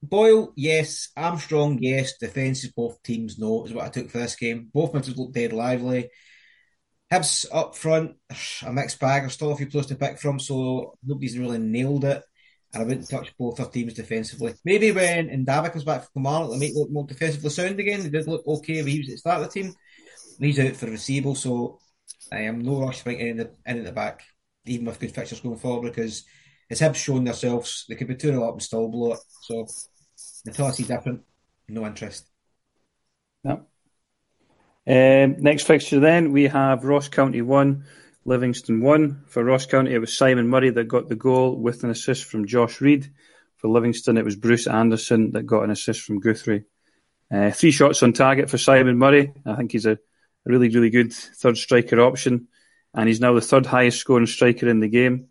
[0.01, 1.09] Boyle, yes.
[1.17, 2.17] Armstrong, yes.
[2.17, 4.69] Defences, both teams, no, is what I took for this game.
[4.73, 6.09] Both midfields looked dead lively.
[7.11, 8.15] Hibs up front,
[8.65, 9.23] a mixed bag.
[9.23, 12.23] There's still a few players to pick from, so nobody's really nailed it.
[12.73, 14.53] And I wouldn't touch both our teams defensively.
[14.65, 18.03] Maybe when Ndaba comes back from Kilmarnock, they might look more defensively sound again.
[18.03, 19.73] They did look okay when he was at the start of the team.
[20.39, 21.79] He's out for foreseeable, so
[22.31, 24.21] I am no rush to bring in, the, in at the back,
[24.65, 26.25] even with good fixtures going forward, because
[26.69, 27.85] it's Hibs showing themselves.
[27.87, 29.19] They could be 2 up and still blow it.
[29.41, 29.67] So
[30.71, 31.21] see different,
[31.67, 32.27] no interest.
[33.43, 33.67] Yep.
[34.87, 37.85] Um, next fixture then, we have Ross County 1,
[38.25, 39.23] Livingston 1.
[39.27, 42.47] For Ross County, it was Simon Murray that got the goal with an assist from
[42.47, 43.11] Josh Reid.
[43.57, 46.65] For Livingston, it was Bruce Anderson that got an assist from Guthrie.
[47.29, 49.33] Uh, three shots on target for Simon Murray.
[49.45, 49.97] I think he's a, a
[50.45, 52.47] really, really good third striker option.
[52.93, 55.27] And he's now the third highest scoring striker in the game.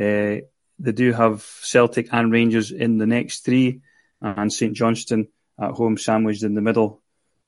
[0.00, 0.46] Uh,
[0.82, 3.80] they do have Celtic and Rangers in the next three,
[4.20, 5.28] and St Johnstone
[5.60, 7.00] at home sandwiched in the middle.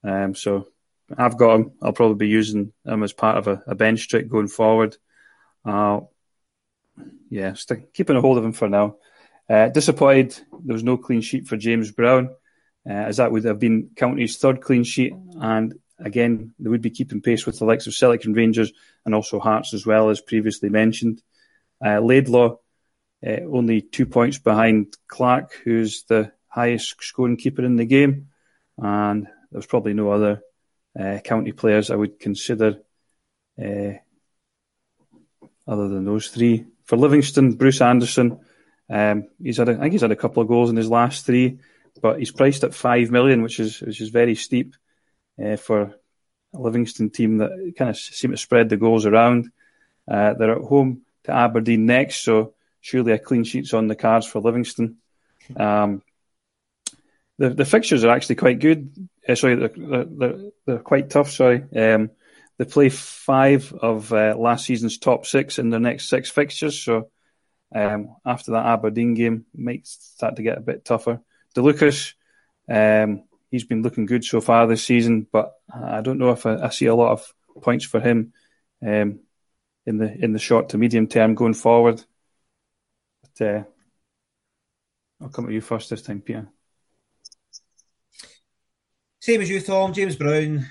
[0.02, 0.68] Um, so
[1.16, 1.72] I've got them.
[1.82, 4.96] I'll probably be using them as part of a, a bench trick going forward.
[5.64, 6.00] Uh,
[7.28, 8.96] yeah, st- keeping a hold of him for now.
[9.48, 12.28] Uh, disappointed there was no clean sheet for James Brown,
[12.88, 15.12] uh, as that would have been County's third clean sheet.
[15.40, 18.72] And again, they would be keeping pace with the likes of Celtic and Rangers
[19.04, 21.22] and also Hearts as well, as previously mentioned.
[21.84, 22.56] Uh, Laidlaw,
[23.26, 28.28] uh, only two points behind Clark, who's the highest scoring keeper in the game.
[28.76, 30.42] And there's probably no other
[30.98, 32.80] uh, county players I would consider
[33.58, 33.92] uh,
[35.66, 36.66] other than those three.
[36.84, 38.40] For Livingston, Bruce Anderson,
[38.90, 41.24] Um, he's had, a, I think he's had a couple of goals in his last
[41.24, 41.58] three,
[42.02, 44.76] but he's priced at five million, which is which is very steep
[45.42, 45.96] uh, for
[46.52, 49.50] a Livingston team that kind of seem to spread the goals around.
[50.06, 52.53] Uh, they're at home to Aberdeen next, so
[52.84, 54.98] surely a clean sheet's on the cards for Livingston.
[55.56, 56.02] Um,
[57.38, 59.08] the the fixtures are actually quite good.
[59.26, 61.30] Uh, sorry, they're, they're, they're, quite tough.
[61.30, 62.10] Sorry, um,
[62.58, 66.78] they play five of uh, last season's top six in their next six fixtures.
[66.78, 67.08] So
[67.74, 71.22] um, after that Aberdeen game, might start to get a bit tougher.
[71.56, 72.12] DeLucas,
[72.68, 76.56] um, he's been looking good so far this season, but I don't know if I,
[76.56, 78.34] I see a lot of points for him
[78.82, 79.20] um,
[79.86, 82.04] in the in the short to medium term going forward.
[83.40, 83.62] Uh,
[85.20, 86.48] I'll come to you first this time, Peter.
[89.20, 89.92] Same as you, Tom.
[89.92, 90.66] James Brown.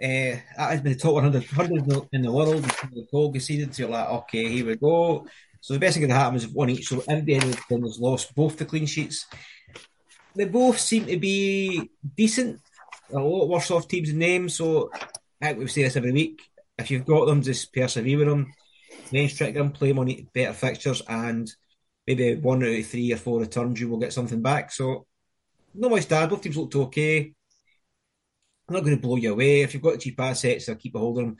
[0.00, 2.62] Uh, that has been the top 100, 100 in the world.
[2.62, 5.26] The goal conceded, so you're like, okay, here we go.
[5.60, 6.86] So the best thing that happened is one each.
[6.86, 9.26] So everybody has lost both the clean sheets.
[10.36, 12.60] They both seem to be decent.
[13.10, 14.54] A lot worse off teams in names.
[14.54, 14.90] So
[15.42, 16.42] I think we say this every week.
[16.78, 18.52] If you've got them, just persevere with them.
[19.10, 21.50] Then trick them, play them on better fixtures, and
[22.06, 24.72] maybe one out of three or four returns, you will get something back.
[24.72, 25.06] So
[25.74, 26.30] not much bad.
[26.30, 27.34] Both teams looked okay.
[28.68, 29.62] I'm not going to blow you away.
[29.62, 31.36] If you've got cheap assets, I'll keep a hold of them.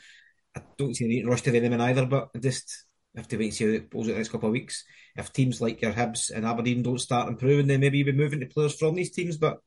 [0.57, 2.85] I don't see any rush to them in either, but I just
[3.17, 4.85] have to wait and see how it goes the next couple of weeks.
[5.17, 8.41] If teams like your Hibs and Aberdeen don't start improving, then maybe you'll be moving
[8.41, 9.59] to players from these teams, but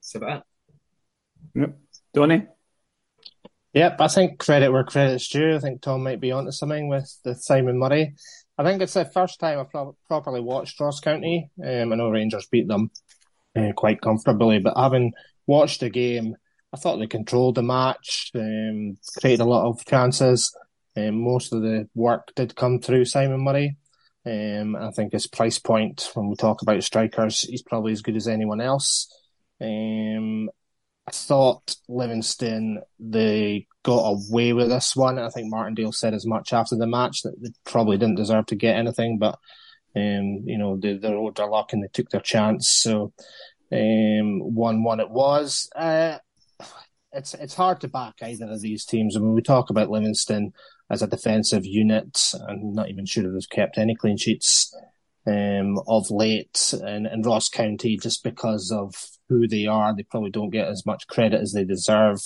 [0.00, 1.60] that's about it.
[1.60, 1.78] Yep.
[2.14, 2.46] Donny?
[3.74, 5.56] Yep, I think credit where credit's due.
[5.56, 8.14] I think Tom might be onto something with the Simon Murray.
[8.56, 11.50] I think it's the first time I've pro- properly watched Ross County.
[11.62, 12.90] Um, I know Rangers beat them
[13.56, 15.12] uh, quite comfortably, but having
[15.46, 16.36] watched the game,
[16.72, 20.56] I thought they controlled the match, um, created a lot of chances.
[20.96, 23.76] Um, most of the work did come through Simon Murray.
[24.26, 28.16] Um, I think his price point, when we talk about strikers, he's probably as good
[28.16, 29.08] as anyone else.
[29.60, 30.48] Um,
[31.06, 35.18] I thought Livingston they got away with this one.
[35.18, 38.56] I think Martindale said as much after the match that they probably didn't deserve to
[38.56, 39.38] get anything, but
[39.96, 42.70] um, you know they they rode their luck and they took their chance.
[42.70, 43.12] So
[43.72, 45.68] um, one one it was.
[45.76, 46.18] Uh,
[47.12, 49.16] it's it's hard to back either of these teams.
[49.16, 50.52] I mean, we talk about Livingston
[50.90, 52.18] as a defensive unit.
[52.48, 54.74] I'm not even sure if they've kept any clean sheets
[55.26, 56.74] um, of late.
[56.82, 58.94] And, and Ross County, just because of
[59.38, 62.20] who they are, they probably don't get as much credit as they deserve.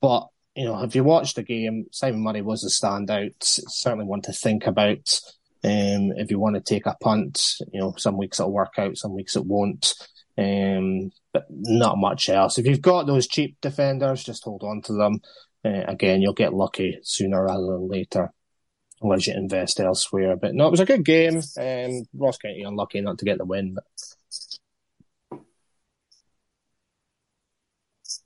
[0.00, 3.34] But you know, if you watched the game, Simon Murray was a standout.
[3.40, 5.20] Certainly one to think about.
[5.64, 8.96] Um, if you want to take a punt, you know, some weeks it'll work out,
[8.96, 9.94] some weeks it won't.
[10.36, 12.58] Um, but not much else.
[12.58, 15.20] If you've got those cheap defenders, just hold on to them.
[15.64, 18.32] Uh, again, you'll get lucky sooner rather than later,
[19.00, 20.36] unless you invest elsewhere.
[20.36, 21.42] But no, it was a good game.
[21.58, 23.74] Um, Ross County unlucky not to get the win.
[23.74, 23.84] But...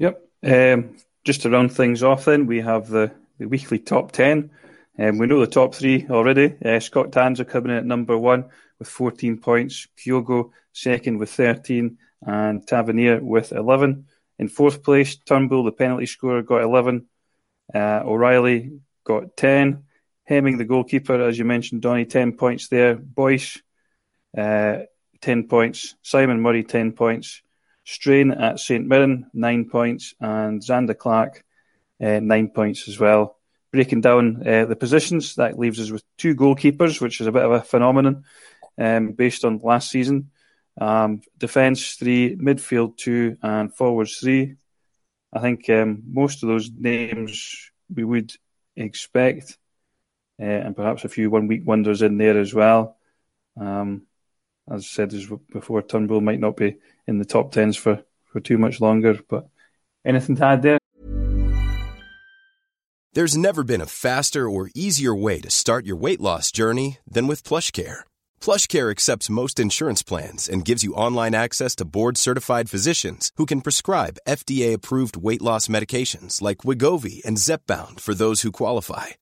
[0.03, 0.29] Yep.
[0.45, 4.51] Um, just to round things off, then we have the, the weekly top ten.
[4.99, 6.57] Um, we know the top three already.
[6.65, 8.47] Uh, Scott Tanser coming in at number one
[8.81, 14.07] with 14 points, Kyogo second with 13, and Tavernier with 11.
[14.41, 17.07] In fourth place, Turnbull, the penalty scorer, got 11.
[17.73, 18.73] Uh, O'Riley
[19.05, 19.85] got 10.
[20.25, 22.97] Hemming, the goalkeeper, as you mentioned, Donny, 10 points there.
[22.97, 23.63] Boyce,
[24.37, 24.79] uh,
[25.21, 25.95] 10 points.
[26.03, 27.41] Simon Murray, 10 points.
[27.85, 30.15] Strain at St Mirren, 9 points.
[30.21, 31.45] And Zander Clark,
[32.01, 33.39] uh, 9 points as well.
[33.73, 37.45] Breaking down uh, the positions, that leaves us with two goalkeepers, which is a bit
[37.45, 38.25] of a phenomenon
[38.79, 40.31] um, based on last season.
[40.81, 42.37] Um, defence, three.
[42.37, 43.39] Midfield, two.
[43.43, 44.57] And forwards, three.
[45.33, 48.33] I think um, most of those names we would
[48.77, 49.57] expect,
[50.41, 52.99] uh, and perhaps a few one week wonders in there as well.
[53.59, 54.03] Um,
[54.71, 58.59] as said as before, Turnbull might not be in the top tens for, for too
[58.59, 59.19] much longer.
[59.29, 59.49] But
[60.05, 60.79] anything to add there?
[63.15, 67.27] There's never been a faster or easier way to start your weight loss journey than
[67.27, 68.05] with PlushCare
[68.43, 73.61] PlushCare accepts most insurance plans and gives you online access to board-certified physicians who can
[73.61, 79.22] prescribe FDA-approved weight loss medications like Wegovy and Zepbound for those who qualify.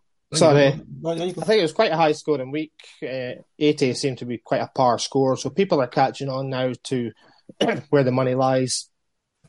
[0.33, 0.67] Sorry,
[1.05, 2.71] I think it was quite a high scoring week.
[3.03, 6.71] Uh, 80 seemed to be quite a par score, so people are catching on now
[6.85, 7.11] to
[7.89, 8.89] where the money lies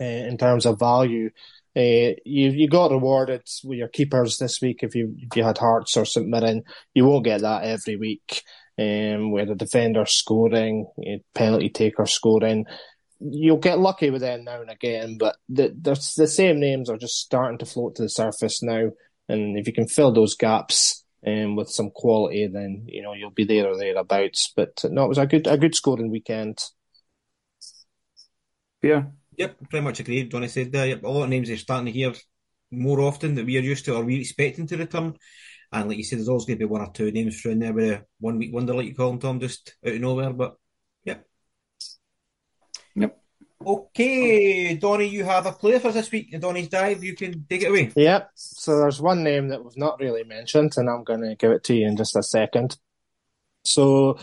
[0.00, 1.30] uh, in terms of value.
[1.74, 5.56] Uh, you you got rewarded with your keepers this week if you if you had
[5.58, 6.64] Hearts or St Mirren.
[6.94, 8.42] You won't get that every week.
[8.78, 12.64] Um, where the defender scoring, uh, penalty taker scoring,
[13.20, 15.16] you'll get lucky with them now and again.
[15.18, 18.90] But the the, the same names are just starting to float to the surface now.
[19.32, 23.30] And if you can fill those gaps um, with some quality, then you know you'll
[23.30, 24.52] be there or thereabouts.
[24.54, 26.58] But no, it was a good a good scoring weekend.
[28.82, 29.04] Yeah.
[29.38, 30.24] Yep, pretty much agree.
[30.24, 30.86] Donny said there.
[30.86, 32.12] Yep, a lot of names are starting to hear
[32.70, 35.14] more often that we are used to or we're expecting to return.
[35.72, 37.60] And like you said, there's always going to be one or two names through in
[37.60, 40.32] there with a one week wonder, like you call them, Tom, just out of nowhere.
[40.34, 40.56] But
[41.04, 41.26] yep.
[42.94, 43.18] Yep.
[43.66, 46.38] Okay, Donny, you have a player for this week.
[46.40, 47.92] Donny's dive, you can take it away.
[47.94, 48.30] Yep.
[48.34, 51.64] So there's one name that we've not really mentioned, and I'm going to give it
[51.64, 52.76] to you in just a second.
[53.64, 54.18] So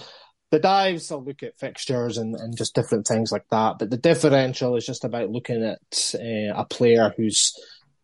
[0.52, 3.80] the dives, I'll look at fixtures and, and just different things like that.
[3.80, 7.54] But the differential is just about looking at uh, a player who's,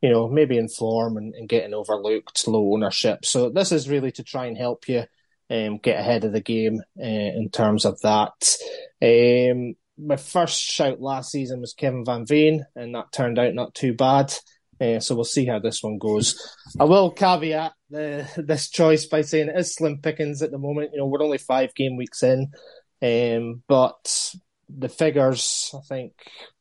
[0.02, 3.26] you know, maybe in form and, and, getting overlooked, low ownership.
[3.26, 5.06] So this is really to try and help you
[5.50, 8.56] um, get ahead of the game uh, in terms of that.
[9.02, 13.74] Um, my first shout last season was Kevin Van Veen, and that turned out not
[13.74, 14.34] too bad.
[14.80, 16.36] Uh, so we'll see how this one goes.
[16.80, 20.92] I will caveat the, this choice by saying it is slim pickings at the moment.
[20.94, 22.52] You know, we're only five game weeks in,
[23.02, 24.34] um, but
[24.70, 26.14] the figures, I think,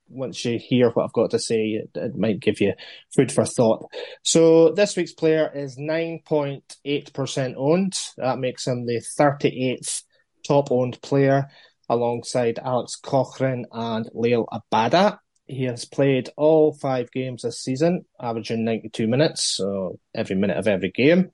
[0.08, 2.74] once you hear what I've got to say, it, it might give you
[3.16, 3.86] food for thought.
[4.22, 7.94] So this week's player is 9.8% owned.
[8.18, 10.02] That makes him the 38th
[10.46, 11.48] top owned player
[11.88, 15.18] alongside Alex Cochrane and Liel Abada.
[15.46, 20.66] He has played all five games this season, averaging 92 minutes, so every minute of
[20.66, 21.30] every game.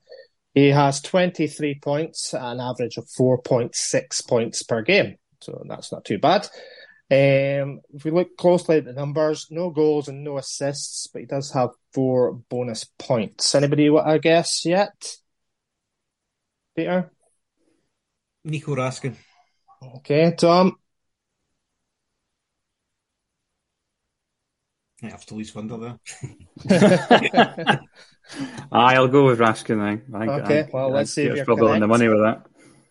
[0.53, 6.19] He has 23 points an average of 4.6 points per game, so that's not too
[6.19, 6.47] bad.
[7.09, 11.25] Um, if we look closely at the numbers, no goals and no assists, but he
[11.25, 13.53] does have four bonus points.
[13.55, 15.17] Anybody want to guess yet?
[16.75, 17.11] Peter?
[18.43, 19.15] Nico Raskin.
[19.81, 20.75] Okay, Tom.
[25.03, 25.97] I have to lose Wonder there.
[28.71, 29.79] I'll go with Raskin.
[29.79, 30.03] then.
[30.13, 32.45] I, okay, I, well, let's see if you're probably on the money with that.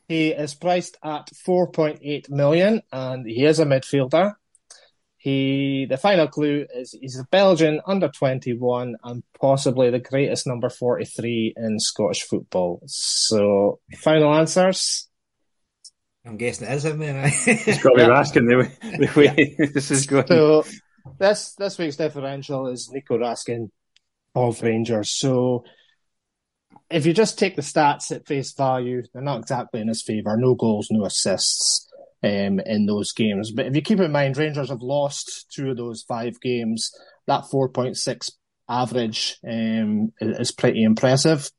[0.09, 4.35] He is priced at 4.8 million, and he is a midfielder.
[5.19, 10.71] He, the final clue is he's a Belgian under 21 and possibly the greatest number
[10.71, 12.83] 43 in Scottish football.
[12.87, 15.10] So, final answers.
[16.31, 17.17] I'm guessing it is him then.
[17.25, 19.67] it's got to be Raskin the way, the way yeah.
[19.75, 20.29] this is going.
[20.29, 20.65] So
[21.19, 23.71] this this week's differential is Nico Raskin
[24.37, 25.11] of Rangers.
[25.11, 25.65] So
[26.89, 30.37] if you just take the stats at face value, they're not exactly in his favour.
[30.37, 31.91] No goals, no assists
[32.23, 33.51] um, in those games.
[33.51, 36.93] But if you keep in mind, Rangers have lost two of those five games.
[37.27, 38.31] That 4.6
[38.69, 41.51] average um, is pretty impressive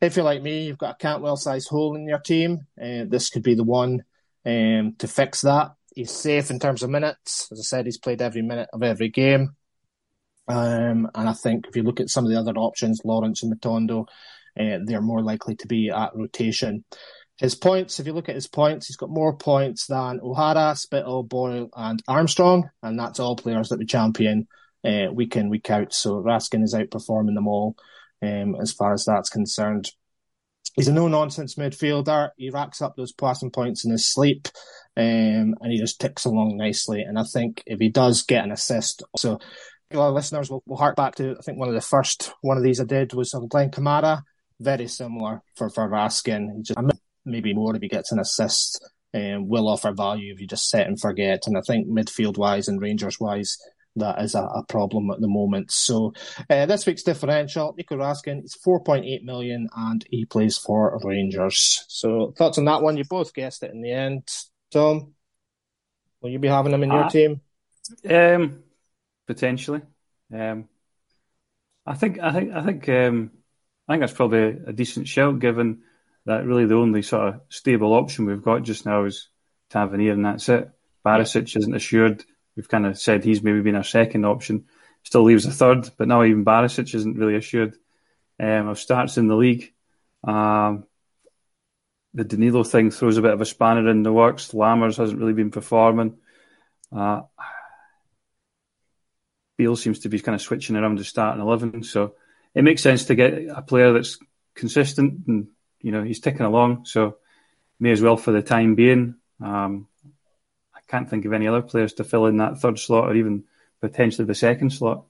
[0.00, 2.66] if you're like me, you've got a Cantwell sized hole in your team.
[2.80, 4.04] Uh, this could be the one
[4.44, 5.72] um, to fix that.
[5.94, 7.48] He's safe in terms of minutes.
[7.50, 9.56] As I said, he's played every minute of every game.
[10.48, 13.52] Um, and I think if you look at some of the other options, Lawrence and
[13.52, 14.06] Matondo,
[14.58, 16.84] uh, they're more likely to be at rotation.
[17.38, 21.22] His points, if you look at his points, he's got more points than O'Hara, Spittal,
[21.22, 24.46] Boyle, and Armstrong, and that's all players that we champion
[24.84, 25.92] uh, week in, week out.
[25.92, 27.76] So Raskin is outperforming them all
[28.22, 29.90] um, as far as that's concerned.
[30.74, 32.30] He's a no nonsense midfielder.
[32.36, 34.48] He racks up those passing points in his sleep,
[34.96, 37.00] um, and he just ticks along nicely.
[37.02, 39.38] And I think if he does get an assist, so
[39.90, 42.32] a lot of listeners will, will hark back to I think one of the first
[42.42, 44.22] one of these I did was on Glenn Kamara.
[44.60, 46.62] Very similar for for Raskin.
[46.62, 46.78] Just
[47.24, 48.84] maybe more if he gets an assist.
[49.14, 51.44] Um, will offer value if you just set and forget.
[51.46, 53.56] And I think midfield wise and Rangers wise,
[53.96, 55.70] that is a, a, problem at the moment.
[55.70, 56.12] So
[56.48, 61.84] uh, this week's differential, Nico Raskin is 4.8 million and he plays for Rangers.
[61.88, 62.96] So thoughts on that one?
[62.96, 64.28] You both guessed it in the end.
[64.70, 65.14] Tom,
[66.20, 67.40] will you be having him in your uh, team?
[68.08, 68.62] Um,
[69.26, 69.82] potentially.
[70.32, 70.68] Um,
[71.84, 73.30] I think I think I think um,
[73.88, 75.82] I think that's probably a decent shout given
[76.24, 79.28] that really the only sort of stable option we've got just now is
[79.70, 80.70] Tavernier, and that's it.
[81.04, 82.24] Barisic isn't assured.
[82.56, 84.64] We've kind of said he's maybe been our second option.
[85.02, 87.76] Still leaves a third, but now even Barisic isn't really assured
[88.40, 89.72] um, of starts in the league.
[90.24, 90.84] Um,
[92.14, 94.52] the Danilo thing throws a bit of a spanner in the works.
[94.52, 96.16] Lammers hasn't really been performing.
[96.90, 97.22] Uh,
[99.58, 101.82] Beale seems to be kind of switching around to starting 11.
[101.84, 102.14] So
[102.54, 104.18] it makes sense to get a player that's
[104.54, 105.48] consistent and
[105.80, 107.18] you know, he's ticking along, so
[107.78, 109.14] may as well for the time being.
[109.40, 109.86] Um,
[110.88, 113.44] can't think of any other players to fill in that third slot or even
[113.80, 115.04] potentially the second slot.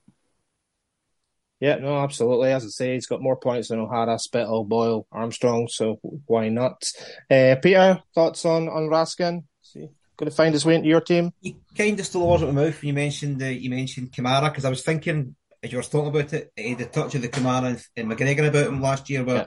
[1.61, 2.53] Yeah, no, absolutely.
[2.53, 6.85] As I say, he's got more points than O'Hara, Spittal, Boyle, Armstrong, so why not?
[7.31, 9.45] Uh, Peter, thoughts on on Raskin?
[9.63, 11.33] See, going to find his way into your team?
[11.41, 14.13] You kind of stole words out of my mouth when you mentioned uh, you mentioned
[14.13, 17.15] Kamara because I was thinking as you were talking about it, he had the touch
[17.15, 19.47] of the Kamara and, and McGregor about him last year, but yeah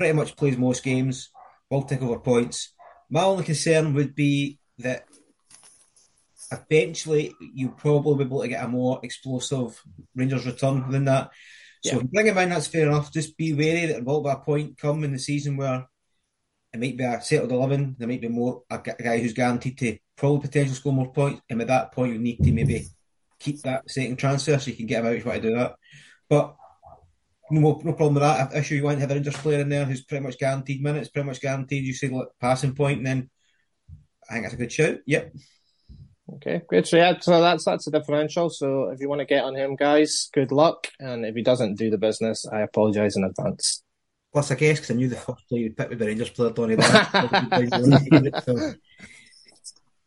[0.00, 1.28] pretty much plays most games,
[1.68, 2.72] will take over points.
[3.10, 5.04] My only concern would be that
[6.50, 9.82] eventually you'll probably be able to get a more explosive
[10.14, 11.30] Rangers return than that.
[11.82, 12.02] So yeah.
[12.12, 13.12] bring him in, that's fair enough.
[13.12, 15.86] Just be wary that there will be a point come in the season where
[16.72, 19.98] it might be a settled 11, there might be more a guy who's guaranteed to
[20.16, 22.86] probably potentially score more points, and at that point you need to maybe
[23.38, 25.56] keep that second transfer so you can get him out if you want to do
[25.56, 25.74] that.
[26.28, 26.54] But
[27.50, 28.52] no, no problem with that.
[28.52, 30.82] I issue you want to have a Rangers player in there who's pretty much guaranteed
[30.82, 31.84] minutes, pretty much guaranteed.
[31.84, 33.30] You say like passing point, and then
[34.28, 34.98] I think that's a good shout.
[35.06, 35.34] Yep.
[36.36, 36.86] Okay, great.
[36.86, 38.50] So yeah, so that's that's a differential.
[38.50, 40.88] So if you want to get on him, guys, good luck.
[40.98, 43.82] And if he doesn't do the business, I apologise in advance.
[44.32, 46.50] Plus, I guess because I knew the first player you picked with the Rangers player,
[46.50, 46.76] Donny.
[48.46, 48.74] so,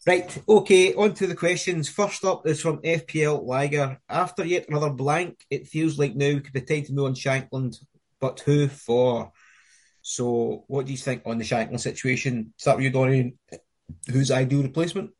[0.05, 1.87] Right, okay, on to the questions.
[1.87, 3.99] First up is from FPL Liger.
[4.09, 7.15] After yet another blank, it feels like now we could be time to move on
[7.15, 7.77] Shankland,
[8.19, 9.31] but who for?
[10.01, 12.53] So, what do you think on the Shankland situation?
[12.57, 13.39] Start with you, Dorian.
[14.11, 15.11] Who's ideal replacement?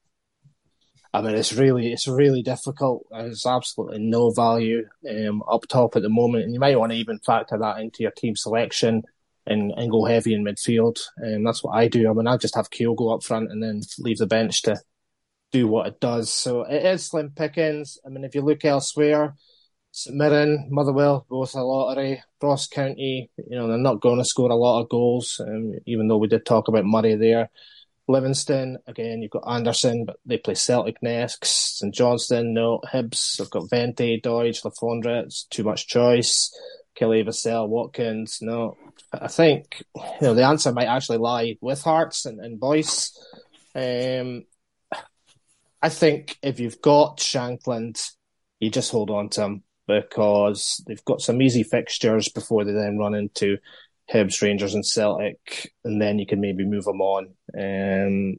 [1.14, 3.06] I mean, it's really, it's really difficult.
[3.12, 6.98] There's absolutely no value um, up top at the moment, and you might want to
[6.98, 9.04] even factor that into your team selection
[9.46, 11.00] and, and go heavy in midfield.
[11.18, 12.10] And um, that's what I do.
[12.10, 14.82] I mean, I just have Kyogo up front and then leave the bench to
[15.52, 16.34] do what it does.
[16.34, 18.00] So it is slim pickings.
[18.06, 19.36] I mean, if you look elsewhere,
[19.92, 22.24] St Mirren, Motherwell, both a lottery.
[22.42, 26.08] Ross County, you know, they're not going to score a lot of goals, um, even
[26.08, 27.50] though we did talk about Murray there.
[28.08, 31.80] Livingston, again, you've got Anderson, but they play Celtic next.
[31.80, 32.82] St Johnstone, no.
[32.92, 35.24] Hibs, they've got Vente, Le Fondre.
[35.24, 36.52] It's too much choice.
[36.96, 38.40] Kelly Vassell, Watkins.
[38.42, 38.78] No,
[39.12, 43.18] I think you know the answer might actually lie with Hearts and, and Boyce.
[43.74, 44.44] Um,
[45.82, 48.02] I think if you've got Shankland,
[48.60, 52.98] you just hold on to him because they've got some easy fixtures before they then
[52.98, 53.58] run into
[54.12, 57.34] Hibs, Rangers, and Celtic, and then you can maybe move them on.
[57.58, 58.38] Um,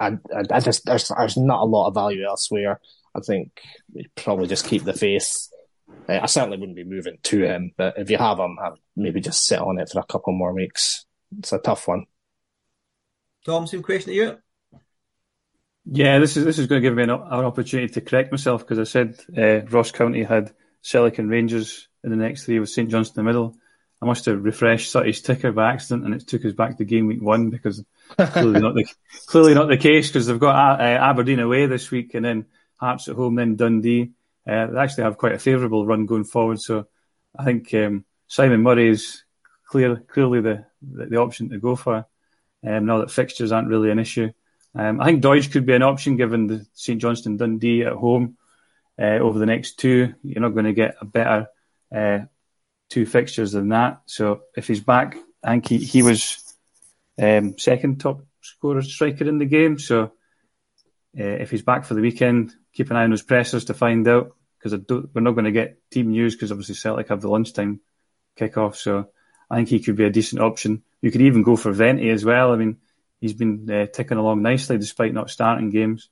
[0.00, 2.80] I, I, I just there's there's not a lot of value elsewhere.
[3.14, 3.60] I think
[3.92, 5.48] we probably just keep the faith
[6.08, 9.20] uh, I certainly wouldn't be moving to him, but if you have him, I'd maybe
[9.20, 11.04] just sit on it for a couple more weeks.
[11.38, 12.06] It's a tough one.
[13.44, 14.38] Tom, same question to you.
[15.90, 18.60] Yeah, this is this is going to give me an, an opportunity to correct myself
[18.60, 20.52] because I said uh, Ross County had
[20.82, 23.56] Celtic and Rangers in the next three with St Johnstone in the middle.
[24.00, 27.06] I must have refreshed Sutty's ticker by accident, and it took us back to game
[27.06, 27.84] week one because
[28.16, 28.86] clearly not the
[29.26, 32.46] clearly not the case because they've got uh, Aberdeen away this week and then
[32.76, 34.12] Hearts at home, then Dundee
[34.48, 36.60] uh, they actually have quite a favourable run going forward.
[36.60, 36.86] So
[37.38, 39.22] I think um, Simon Murray is
[39.66, 42.06] clear, clearly the, the, the option to go for
[42.66, 44.32] um, now that fixtures aren't really an issue.
[44.74, 48.36] Um, I think Doidge could be an option given the St Johnstone Dundee at home
[48.98, 50.14] uh, over the next two.
[50.22, 51.48] You're not going to get a better
[51.94, 52.20] uh,
[52.88, 54.02] two fixtures than that.
[54.06, 56.42] So if he's back, I think he, he was
[57.20, 59.78] um, second top scorer striker in the game.
[59.78, 60.12] So
[61.18, 64.06] uh, if he's back for the weekend, keep an eye on those pressers to find
[64.08, 64.78] out because
[65.14, 67.80] we're not going to get team news because obviously Celtic have the lunchtime
[68.38, 68.76] kickoff.
[68.76, 69.08] So
[69.50, 70.82] I think he could be a decent option.
[71.00, 72.52] You could even go for Vente as well.
[72.52, 72.78] I mean,
[73.20, 76.08] he's been uh, ticking along nicely despite not starting games.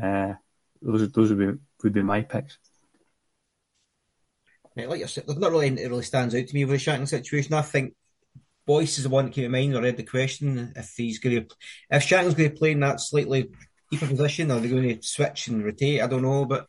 [0.00, 0.34] Uh,
[0.80, 2.58] those those would be would be my picks.
[4.76, 6.90] Like you said, there's not really anything that really stands out to me with the
[6.90, 7.54] Shankland situation.
[7.54, 7.94] I think
[8.66, 9.76] Boyce is the one that came to mind.
[9.76, 11.54] I read the question if he's going to
[11.90, 13.50] if Shankland's going to play in that slightly
[13.90, 16.02] deeper position, are they're going to switch and rotate.
[16.02, 16.66] I don't know, but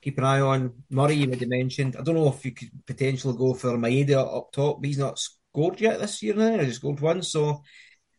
[0.00, 1.14] keep an eye on Murray.
[1.14, 1.96] You already mentioned.
[1.98, 5.18] I don't know if you could potentially go for Maeda up top, but he's not
[5.18, 6.34] scored yet this year.
[6.34, 7.62] Now he's scored one, so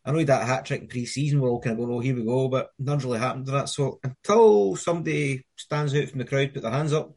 [0.06, 1.40] I know that hat trick pre-season.
[1.40, 3.70] We're all kind of going, "Oh, here we go," but nothing's really happened to that.
[3.70, 7.16] So until somebody stands out from the crowd, put their hands up.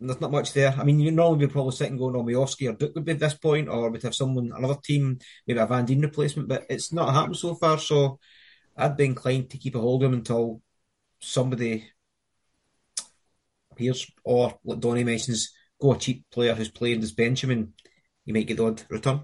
[0.00, 0.74] There's not much there.
[0.78, 3.18] I mean, you normally be probably sitting going on Miovski or Duk would be at
[3.18, 6.90] this point, or we'd have someone, another team, maybe a Van Veen replacement, but it's
[6.90, 7.78] not happened so far.
[7.78, 8.18] So
[8.76, 10.62] I'd be inclined to keep a hold of him until
[11.20, 11.90] somebody
[13.70, 17.74] appears, or like Donny mentions, go a cheap player who's playing as Benjamin.
[18.24, 19.20] You might get the odd return.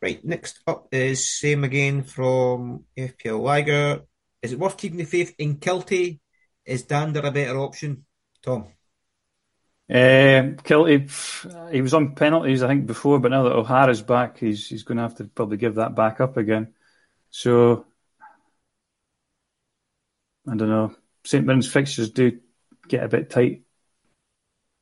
[0.00, 4.02] Right, next up is same again from FPL Liger.
[4.42, 6.20] Is it worth keeping the faith in Kiltie?
[6.64, 8.06] Is Dhanda a better option?
[8.44, 8.66] Tom?
[9.90, 14.68] Um, Kiltie, he was on penalties, I think, before, but now that O'Hara's back, he's
[14.68, 16.74] he's going to have to probably give that back up again.
[17.30, 17.86] So,
[20.46, 20.94] I don't know.
[21.24, 22.38] St Mirren's fixtures do
[22.86, 23.62] get a bit tight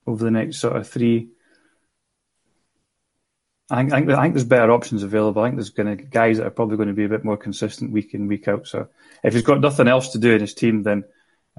[0.06, 1.30] over the next sort of three
[3.68, 5.42] I think, I think, I think there's better options available.
[5.42, 7.36] I think there's going to guys that are probably going to be a bit more
[7.36, 8.68] consistent week in week out.
[8.68, 8.88] So
[9.24, 11.04] if he's got nothing else to do in his team, then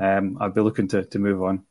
[0.01, 1.65] um, I'd be looking to to move on.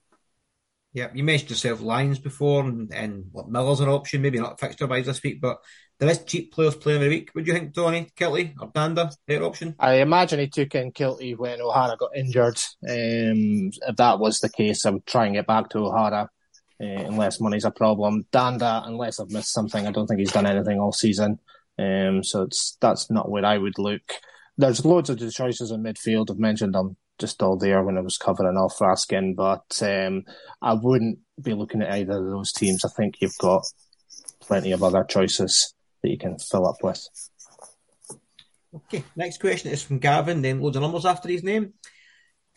[0.97, 4.87] Yeah, you mentioned yourself Lions before, and, and what Miller's an option, maybe not fixture
[4.87, 5.59] wise this week, but
[5.99, 7.33] there is cheap players playing every week.
[7.35, 9.75] Would you think Tony Kiltie or Dhanda better option?
[9.79, 12.57] I imagine he took in Kiltie when O'Hara got injured.
[12.89, 16.31] Um, if that was the case, I'm trying and get back to O'Hara
[16.81, 18.25] uh, unless money's a problem.
[18.33, 21.39] Dhanda, unless I've missed something, I don't think he's done anything all season.
[21.79, 24.01] Um, so it's that's not where I would look.
[24.57, 26.31] There's loads of choices in midfield.
[26.31, 30.25] I've mentioned them just all there when I was covering off Raskin, but um,
[30.61, 32.85] I wouldn't be looking at either of those teams.
[32.85, 33.65] I think you've got
[34.41, 37.07] plenty of other choices that you can fill up with.
[38.75, 41.73] Okay, next question is from Gavin, then loads of numbers after his name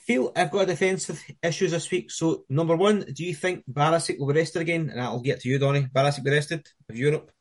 [0.10, 2.10] feel I've got defensive issues this week.
[2.10, 4.90] So, number one, do you think Barisic will be rested again?
[4.90, 5.84] And I'll get to you, Donny.
[5.84, 7.32] Barisic be rested of Europe?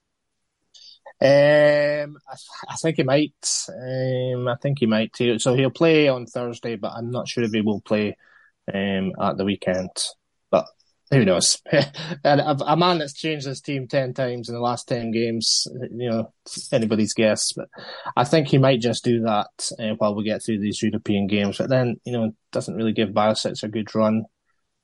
[1.21, 2.37] Um, I,
[2.69, 3.35] I, think he might.
[3.69, 5.39] Um, I think he might too.
[5.39, 8.17] So he'll play on Thursday, but I'm not sure if he will play
[8.73, 9.91] um, at the weekend
[10.51, 10.67] But
[11.11, 11.61] who knows?
[12.25, 16.11] and a, man that's changed his team 10 times in the last 10 games, you
[16.11, 16.33] know,
[16.71, 17.53] anybody's guess.
[17.53, 17.69] But
[18.17, 21.59] I think he might just do that uh, while we get through these European games.
[21.59, 24.25] But then, you know, doesn't really give Barisic a good run,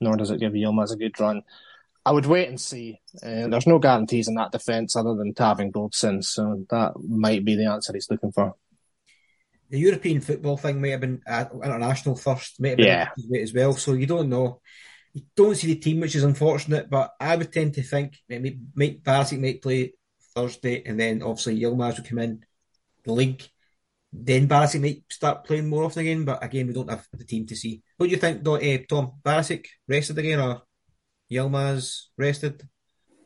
[0.00, 1.42] nor does it give Yilmaz a good run.
[2.06, 3.00] I would wait and see.
[3.22, 7.44] Uh, there's no guarantees in that defence other than Tav and Goldson, so that might
[7.44, 8.54] be the answer he's looking for.
[9.70, 13.40] The European football thing may have been uh, international first, may have been yeah.
[13.40, 14.60] as well, so you don't know
[15.14, 16.90] you don't see the team, which is unfortunate.
[16.90, 19.94] But I would tend to think maybe Mike Barisic might play
[20.34, 22.44] Thursday, and then obviously Yilmaz would come in
[23.04, 23.42] the league.
[24.12, 26.24] Then Barisic might start playing more often again.
[26.24, 27.82] But again, we don't have the team to see.
[27.96, 29.12] What do you think, uh, Tom?
[29.24, 30.62] Barisic rested again, or
[31.34, 32.62] Yilmaz rested,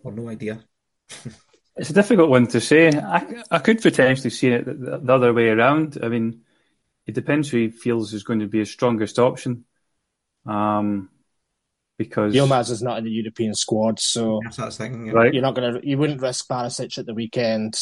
[0.03, 0.65] or no idea?
[1.77, 2.89] it's a difficult one to say.
[2.89, 5.99] I, I could potentially see it the, the other way around.
[6.03, 6.43] I mean,
[7.07, 9.65] it depends who he feels is going to be his strongest option.
[10.47, 11.11] Um,
[11.99, 15.13] because Yilmaz is not in the European squad, so that's thing, yeah.
[15.13, 15.35] right.
[15.35, 17.77] you're not gonna you wouldn't risk Barisic at the weekend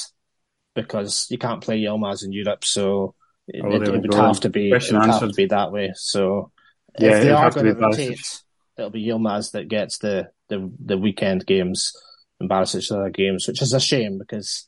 [0.75, 3.15] because you can't play Yilmaz in Europe, so
[3.47, 5.93] it, oh, it, it would have to be it would have to be that way.
[5.95, 6.51] So
[6.99, 8.43] yeah, if they are going to rotate,
[8.77, 11.93] it'll be Yilmaz that gets the, the, the weekend games
[12.41, 14.67] and Barisic the other games, which is a shame because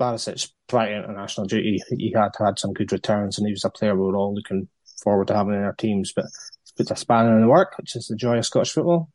[0.00, 3.70] Barisic prior to international duty he had had some good returns and he was a
[3.70, 4.68] player we were all looking
[5.02, 6.26] forward to having in our teams, but
[6.62, 9.10] it's put a spanner in the work, which is the joy of Scottish football.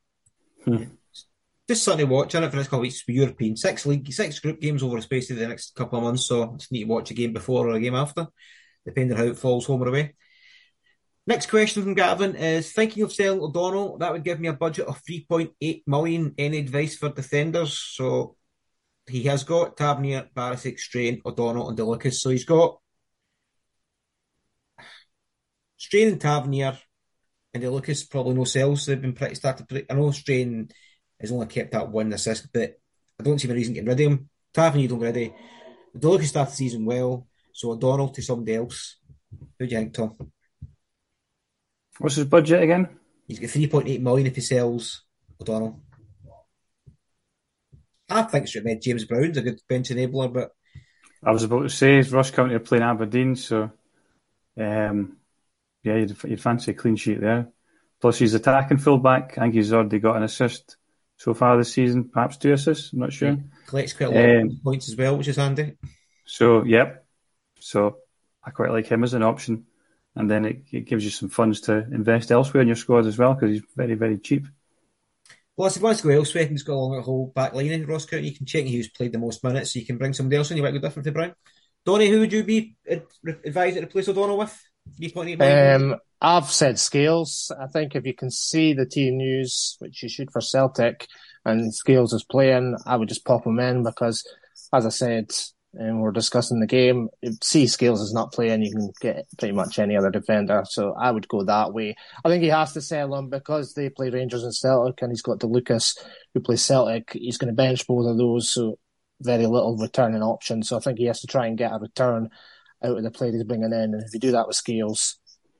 [0.64, 0.84] Hmm.
[1.68, 3.04] Just something to watch, it for the next couple of weeks.
[3.08, 6.26] European six league, six group games over the space of the next couple of months.
[6.26, 8.28] So just need to watch a game before or a game after,
[8.86, 10.14] depending on how it falls home or away.
[11.28, 13.98] Next question from Gavin is thinking of selling O'Donnell.
[13.98, 16.36] That would give me a budget of 3.8 million.
[16.38, 17.80] Any advice for defenders?
[17.80, 18.36] So
[19.08, 22.14] he has got Tavernier, Barisic, Strain, O'Donnell, and DeLucas.
[22.16, 22.80] So he's got
[25.78, 26.78] Strain and Tavernier,
[27.56, 28.86] and DeLucas probably no sales.
[28.86, 29.86] They've been pretty started.
[29.90, 30.70] I know Strain
[31.20, 32.76] has only kept that one assist, but
[33.20, 34.30] I don't see any reason getting rid of him.
[34.54, 36.02] Tavernier don't get rid of.
[36.02, 38.98] Dole can start the season well, so O'Donnell to somebody else.
[39.58, 40.16] Who do you think, Tom?
[42.00, 42.90] What's his budget again?
[43.28, 45.04] He's got 3.8 million if he sells
[45.42, 45.82] O'Donnell.
[48.10, 50.52] I think should have James Brown's a good bench enabler, but
[51.24, 53.72] I was about to say Ross County are playing Aberdeen, so
[54.60, 55.18] um,
[55.84, 57.50] yeah, you'd, you'd fancy a clean sheet there.
[58.00, 59.38] Plus, he's attacking fullback.
[59.38, 60.78] I think he's already got an assist
[61.18, 62.94] so far this season, perhaps two assists.
[62.94, 63.30] I'm not sure.
[63.30, 63.36] Yeah,
[63.66, 65.78] collects quite a lot um, of points as well, which is handy.
[66.26, 67.06] So, yep.
[67.60, 67.98] So
[68.44, 69.66] I quite like him as an option,
[70.16, 73.18] and then it, it gives you some funds to invest elsewhere in your squad as
[73.18, 74.48] well because he's very, very cheap.
[75.58, 77.86] Well, if he wants to go elsewhere, he's got along a whole back line in
[77.86, 78.30] Ross County.
[78.30, 80.58] You can check who's played the most minutes, so you can bring somebody else in.
[80.58, 81.34] You might go different to Brown.
[81.86, 82.76] Donny, who would you be
[83.46, 84.62] advised to replace O'Donnell with?
[85.40, 87.52] Um, I've said Scales.
[87.60, 91.08] I think if you can see the team news, which you should for Celtic,
[91.44, 94.28] and Scales is playing, I would just pop him in because,
[94.74, 95.32] as I said,
[95.78, 97.10] and we're discussing the game.
[97.22, 100.64] If C Scales is not playing, you can get pretty much any other defender.
[100.68, 101.96] So I would go that way.
[102.24, 105.22] I think he has to sell him because they play Rangers and Celtic, and he's
[105.22, 105.98] got the Lucas
[106.34, 107.12] who plays Celtic.
[107.14, 108.80] He's going to bench both of those, so
[109.22, 110.64] very little returning option.
[110.64, 112.30] So I think he has to try and get a return
[112.84, 113.94] out of the player he's bringing in.
[113.94, 115.18] And if you do that with Scales,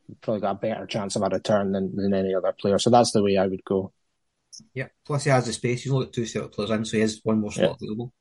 [0.08, 2.78] you've probably got a better chance of a return than, than any other player.
[2.80, 3.94] So that's the way I would go.
[4.74, 4.88] Yeah.
[5.06, 5.84] Plus he has the space.
[5.84, 7.88] He's only got two Celtic players in, so he has one more slot yeah.
[7.88, 8.14] available.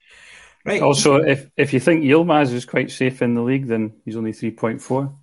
[0.65, 0.81] Right.
[0.81, 4.33] Also, if if you think Yilmaz is quite safe in the league, then he's only
[4.33, 5.15] three point four.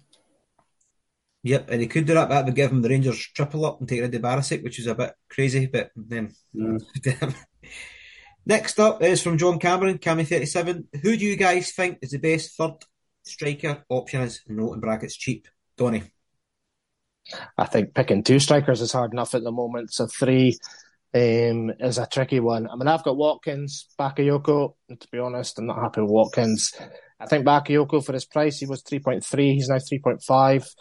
[1.43, 2.29] Yep, and he could do that.
[2.29, 4.85] That would give him the Rangers triple up and take rid of Barisic, which is
[4.85, 5.65] a bit crazy.
[5.65, 6.79] But then, mm.
[8.45, 10.87] next up is from John Cameron, Cammy thirty seven.
[11.01, 12.85] Who do you guys think is the best third
[13.23, 14.21] striker option?
[14.21, 16.03] Is note in brackets cheap, Donny.
[17.57, 19.91] I think picking two strikers is hard enough at the moment.
[19.91, 20.59] So three
[21.13, 22.67] um, is a tricky one.
[22.67, 24.75] I mean, I've got Watkins, Bakayoko.
[24.97, 26.73] To be honest, I'm not happy with Watkins.
[27.19, 29.53] I think Bakayoko, for his price, he was 3.3.
[29.53, 30.75] He's now 3.5.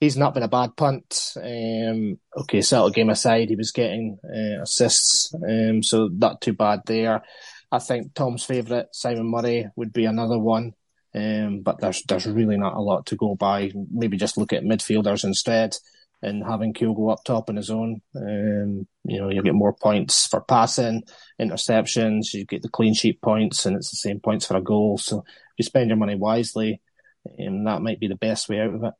[0.00, 1.34] He's not been a bad punt.
[1.36, 6.80] Um, okay, Celtic game aside, he was getting uh, assists, um, so not too bad
[6.86, 7.22] there.
[7.70, 10.72] I think Tom's favourite, Simon Murray, would be another one.
[11.14, 13.70] Um, but there's there's really not a lot to go by.
[13.90, 15.76] Maybe just look at midfielders instead
[16.22, 18.00] and having Kyogo up top on his own.
[18.14, 21.02] Um, you know, you'll get more points for passing,
[21.40, 24.98] interceptions, you get the clean sheet points, and it's the same points for a goal.
[24.98, 25.24] So if
[25.58, 26.80] you spend your money wisely,
[27.44, 28.94] um, that might be the best way out of it.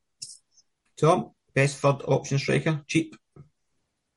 [0.99, 3.15] Tom, best third option striker, cheap.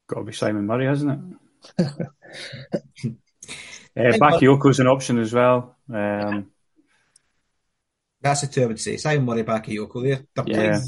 [0.08, 1.36] Got to be Simon Murray, hasn't
[1.78, 1.86] it?
[3.06, 3.12] uh,
[3.96, 5.76] Bakayoko's an option as well.
[5.92, 6.50] Um,
[8.26, 8.96] that's the two I would say.
[8.96, 10.02] Simon Murray, Bakayoko.
[10.02, 10.80] They're they're, yeah.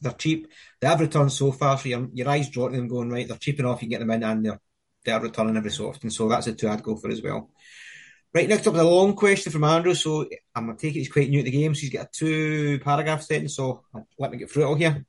[0.00, 0.48] they're cheap.
[0.80, 3.26] They have returned so far, so your, your eyes draw to them going right.
[3.26, 3.82] They're cheap enough.
[3.82, 4.60] You get them in, and they're
[5.04, 6.10] they're returning every so often.
[6.10, 7.50] So that's the two I'd go for as well.
[8.34, 9.94] Right, next up the long question from Andrew.
[9.94, 12.10] So I'm gonna take it he's quite new to the game, so he's got a
[12.12, 13.56] two paragraph sentence.
[13.56, 13.84] So
[14.18, 15.06] let me get through it all here.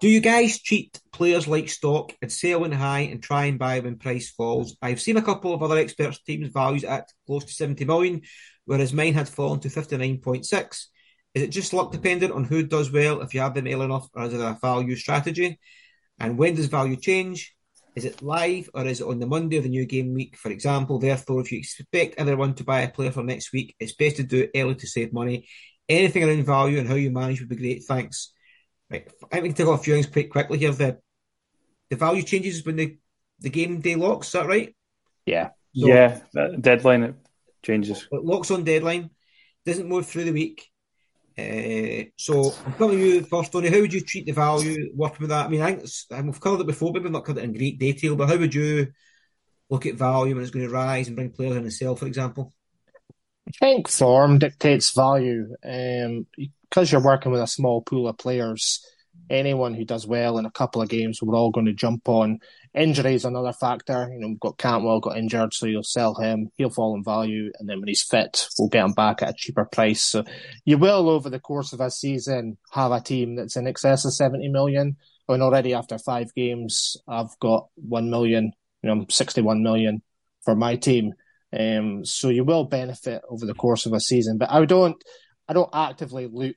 [0.00, 3.80] Do you guys cheat players like stock and sell in high and try and buy
[3.80, 4.76] when price falls?
[4.80, 8.22] I've seen a couple of other experts' teams values at close to 70 million,
[8.68, 10.86] whereas mine had fallen to 59.6.
[11.34, 14.08] Is it just luck dependent on who does well if you have them early enough,
[14.12, 15.58] or is it a value strategy?
[16.18, 17.54] And when does value change?
[17.96, 20.50] Is it live or is it on the Monday of the new game week, for
[20.50, 20.98] example?
[20.98, 24.22] Therefore, if you expect everyone to buy a player for next week, it's best to
[24.22, 25.48] do it early to save money.
[25.88, 27.84] Anything around value and how you manage would be great.
[27.84, 28.34] Thanks.
[28.90, 29.10] Right.
[29.32, 30.72] I think we can take off a few things quite quickly here.
[30.72, 30.98] The
[31.88, 32.98] the value changes when the,
[33.40, 34.76] the game day locks, is that right?
[35.24, 35.50] Yeah.
[35.74, 36.20] So, yeah,
[36.60, 37.14] deadline it
[37.68, 38.08] changes.
[38.10, 39.10] It locks on deadline,
[39.64, 40.68] doesn't move through the week.
[41.38, 43.68] Uh, so I'm coming to you first, Tony.
[43.68, 45.46] How would you treat the value working with that?
[45.46, 47.78] I mean, I think we've covered it before, but we've not covered it in great
[47.78, 48.88] detail, but how would you
[49.70, 52.06] look at value when it's going to rise and bring players in and sell, for
[52.06, 52.52] example?
[53.46, 55.54] I think form dictates value.
[55.64, 56.26] Um,
[56.68, 58.84] because you're working with a small pool of players,
[59.30, 62.40] anyone who does well in a couple of games, we're all going to jump on.
[62.74, 64.08] Injury is another factor.
[64.12, 66.50] You know, we've got Cantwell got injured, so you'll sell him.
[66.56, 69.34] He'll fall in value, and then when he's fit, we'll get him back at a
[69.36, 70.02] cheaper price.
[70.02, 70.24] So
[70.64, 74.14] you will, over the course of a season, have a team that's in excess of
[74.14, 74.96] seventy million.
[75.28, 78.52] And already after five games, I've got one million.
[78.82, 80.02] You know, sixty-one million
[80.44, 81.14] for my team.
[81.58, 85.02] Um, so you will benefit over the course of a season, but I don't.
[85.50, 86.56] I don't actively look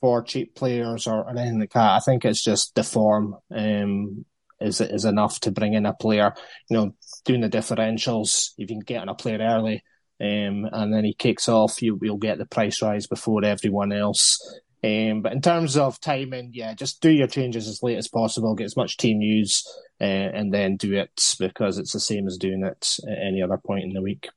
[0.00, 1.96] for cheap players or, anything like that.
[1.96, 4.24] I think it's just the form um,
[4.60, 6.34] is is enough to bring in a player.
[6.68, 6.94] You know,
[7.24, 9.82] doing the differentials, if you can get on a player early,
[10.20, 14.38] um, and then he kicks off, you will get the price rise before everyone else.
[14.82, 18.54] Um, but in terms of timing, yeah, just do your changes as late as possible,
[18.54, 19.64] get as much team news,
[20.00, 23.58] uh, and then do it because it's the same as doing it at any other
[23.58, 24.28] point in the week.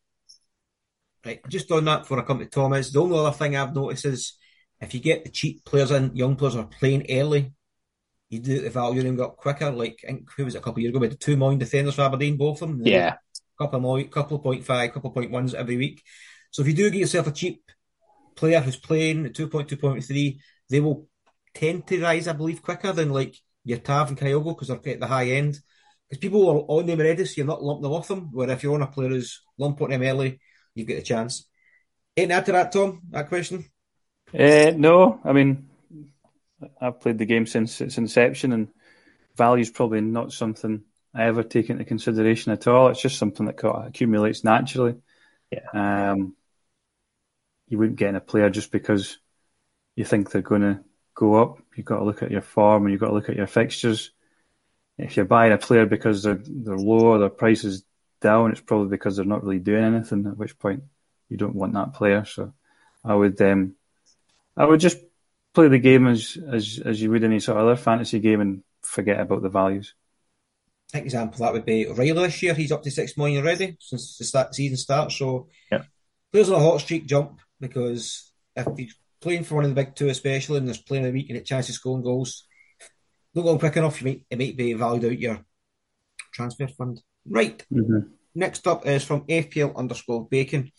[1.23, 4.05] Right, just on that before I come to Thomas, the only other thing I've noticed
[4.05, 4.37] is
[4.79, 7.53] if you get the cheap players in, young players are playing early,
[8.31, 9.69] you do the value them up quicker.
[9.69, 10.99] Like I think who was it a couple of years ago?
[10.99, 12.81] We had the two million defenders for Aberdeen, both of them.
[12.83, 13.17] Yeah,
[13.59, 16.01] couple of couple of point five, couple of point ones every week.
[16.49, 17.61] So if you do get yourself a cheap
[18.35, 21.07] player who's playing at two point two point three, they will
[21.53, 24.99] tend to rise, I believe, quicker than like your Tav and Kyogo because they're at
[24.99, 25.59] the high end.
[26.09, 28.29] Because people are on them already, so you're not lumping them off them.
[28.31, 30.39] Where if you're on a player who's lumping them early,
[30.73, 31.47] you get a chance.
[32.15, 33.01] Anything add to that, Tom?
[33.11, 33.65] That question?
[34.33, 35.69] Uh, no, I mean,
[36.79, 38.67] I've played the game since its inception, and
[39.35, 40.83] value is probably not something
[41.13, 42.89] I ever take into consideration at all.
[42.89, 44.95] It's just something that accumulates naturally.
[45.51, 46.11] Yeah.
[46.11, 46.35] Um,
[47.67, 49.17] you wouldn't get in a player just because
[49.95, 50.79] you think they're going to
[51.15, 51.59] go up.
[51.75, 54.11] You've got to look at your form and you've got to look at your fixtures.
[54.97, 57.83] If you're buying a player because they're they're low or their price is
[58.21, 60.27] down, it's probably because they're not really doing anything.
[60.27, 60.83] At which point
[61.29, 62.25] you don't want that player.
[62.25, 62.53] So
[63.03, 63.75] I would um,
[64.55, 64.97] I would just
[65.53, 68.63] play the game as as as you would any sort of other fantasy game and
[68.81, 69.93] forget about the values.
[70.93, 72.53] Example that would be Riley this year.
[72.53, 75.15] He's up to six million already since the start, season starts.
[75.15, 75.83] So yeah.
[76.31, 79.95] players on a hot streak jump because if he's playing for one of the big
[79.95, 82.45] two, especially, and there's playing a week and a chance of scoring goals,
[83.33, 84.01] don't go quick enough.
[84.01, 85.45] You might it might be valued out your
[86.33, 87.01] transfer fund.
[87.25, 87.63] Right.
[87.71, 88.09] Mm-hmm.
[88.35, 90.71] Next up is from FPL underscore Bacon.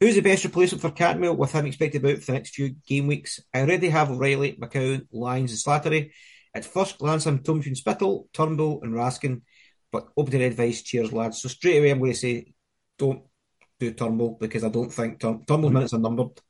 [0.00, 3.06] Who's the best replacement for Cantwell with him expected out for the next few game
[3.06, 3.38] weeks?
[3.52, 6.12] I already have O'Riley, McCown, Lyons, and Slattery.
[6.54, 9.42] At first glance, I'm told between Spittal, Turnbull, and Raskin,
[9.92, 10.80] but open advice.
[10.82, 11.42] Cheers, lads.
[11.42, 12.54] So straight away, I'm going to say
[12.98, 13.24] don't
[13.78, 16.40] do Turnbull because I don't think Turn- Turnbull's minutes are numbered.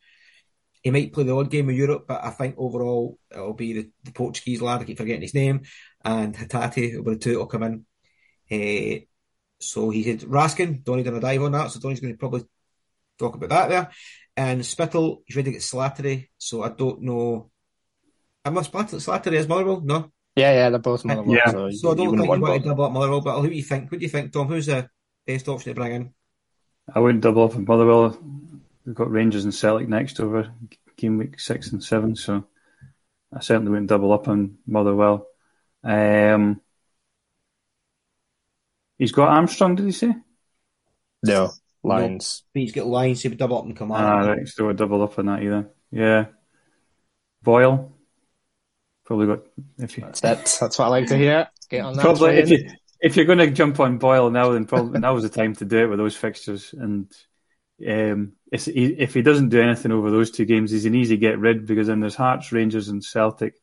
[0.83, 3.91] He might play the odd game in Europe, but I think overall it'll be the,
[4.05, 4.81] the Portuguese lad.
[4.81, 5.63] I keep forgetting his name,
[6.05, 7.85] and Hatate be the two will come in.
[8.51, 9.01] Uh,
[9.59, 10.85] so he said Raskin.
[10.85, 12.45] Donny's done a dive on that, so Donny's going to probably
[13.21, 13.91] talk about that there.
[14.37, 17.51] And Spittal, he's ready to get Slattery, so I don't know.
[18.45, 19.81] Am I Slattery is Motherwell?
[19.83, 20.11] No.
[20.37, 21.37] Yeah, yeah, they're both Motherwell.
[21.37, 21.51] Yeah.
[21.51, 23.41] So, So I don't you think wouldn't you want want to double up Motherwell, but
[23.41, 23.91] who do you think?
[23.91, 24.49] What do you think, Tom?
[24.49, 24.89] Who's the
[25.27, 26.15] best option to bring in?
[26.95, 28.19] I wouldn't double up on Motherwell.
[28.87, 30.53] We've got Rangers and Celtic next over
[30.97, 32.45] game week six and seven, so
[33.33, 35.27] I certainly wouldn't double up on Motherwell.
[35.85, 36.61] Um,
[38.99, 40.15] he's got Armstrong, did he say?
[41.23, 41.53] No,
[41.83, 42.43] Lyons.
[42.53, 44.01] He's got lines, he would double up and come out.
[44.01, 45.71] Ah, right, still a double up on that either.
[45.91, 46.27] Yeah.
[47.43, 47.93] Boyle.
[49.05, 49.41] Probably got
[49.79, 51.49] if you That's that's what I like to hear.
[51.69, 52.71] Get on that probably if you
[53.01, 55.79] if you're going to jump on Boyle now, then probably now's the time to do
[55.79, 56.75] it with those fixtures.
[56.75, 57.11] And
[57.87, 61.17] um, if he, if he doesn't do anything over those two games, he's an easy
[61.17, 63.55] get rid because then there's Hearts, Rangers, and Celtic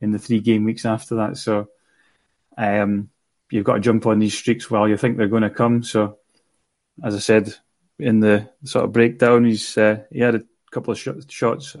[0.00, 1.36] in the three game weeks after that.
[1.36, 1.68] So
[2.56, 3.10] um,
[3.50, 5.82] you've got to jump on these streaks while you think they're going to come.
[5.82, 6.16] So
[7.02, 7.54] as I said
[7.98, 11.76] in the sort of breakdown, he's uh, he had a couple of sh- shots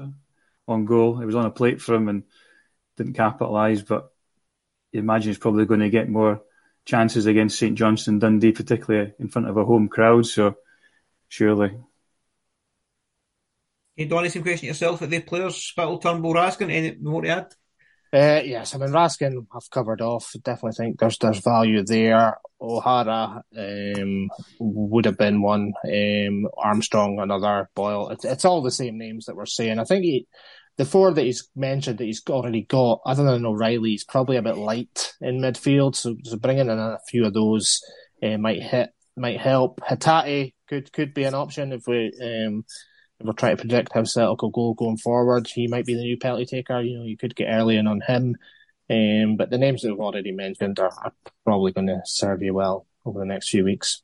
[0.68, 1.20] on goal.
[1.20, 2.24] It was on a plate for him and
[2.96, 4.12] didn't capitalise, but
[4.92, 6.42] you imagine he's probably going to get more
[6.84, 10.26] chances against St Johnstone Dundee, particularly in front of a home crowd.
[10.26, 10.56] So
[11.28, 11.78] surely,
[13.96, 15.02] Hey, Donny, same question yourself.
[15.02, 16.70] Are the players, Spittal, Turnbull, Raskin?
[16.70, 17.54] Any more to add?
[18.12, 20.32] Uh, yes, I mean Raskin I've covered off.
[20.42, 22.38] Definitely think there's there's value there.
[22.60, 25.72] O'Hara um, would have been one.
[25.84, 27.70] Um, Armstrong another.
[27.74, 28.08] Boyle.
[28.10, 29.78] It's it's all the same names that we're saying.
[29.78, 30.26] I think he,
[30.76, 34.42] the four that he's mentioned that he's already got, other than O'Riley, he's probably a
[34.42, 35.94] bit light in midfield.
[35.94, 37.80] So, so bringing in a few of those
[38.22, 39.80] uh, might hit might help.
[39.88, 42.64] Hatate could could be an option if we um,
[43.20, 45.46] if we're trying to predict how Celtic will go going forward.
[45.46, 46.80] He might be the new penalty taker.
[46.80, 48.36] You know, you could get early in on him.
[48.88, 51.12] Um, but the names that we've already mentioned are, are
[51.44, 54.02] probably going to serve you well over the next few weeks.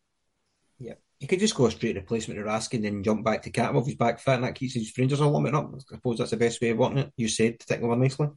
[0.78, 0.94] Yeah.
[1.18, 3.96] You could just go straight replacement to Raskin, and then jump back to if he's
[3.96, 5.72] back fit, and that keeps his Rangers a limit up.
[5.74, 7.12] I suppose that's the best way of wanting it.
[7.16, 8.28] You said to tick over nicely.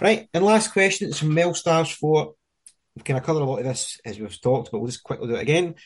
[0.00, 2.34] Right, and last question, it's from Mel Stars 4.
[2.96, 5.28] We've kind of covered a lot of this as we've talked, but we'll just quickly
[5.28, 5.76] do it again.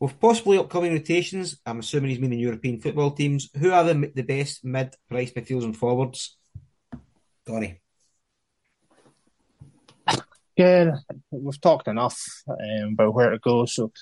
[0.00, 3.50] With possibly upcoming rotations, I'm assuming he's meaning European football teams.
[3.58, 6.38] Who are the the best mid price midfielders and forwards?
[7.44, 7.82] Donny.
[10.56, 10.96] Yeah,
[11.30, 13.92] we've talked enough um, about where to go, so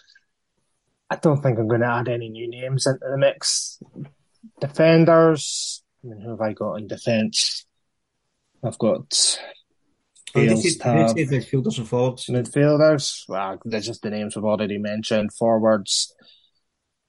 [1.10, 3.80] I don't think I'm going to add any new names into the mix.
[4.60, 7.66] Defenders, I mean, who have I got in defence?
[8.62, 9.38] I've got
[10.46, 12.26] Hales, this is Tav, this midfielders and forwards.
[12.26, 13.28] midfielders.
[13.28, 15.32] Well, they're just the names we've already mentioned.
[15.32, 16.14] Forwards,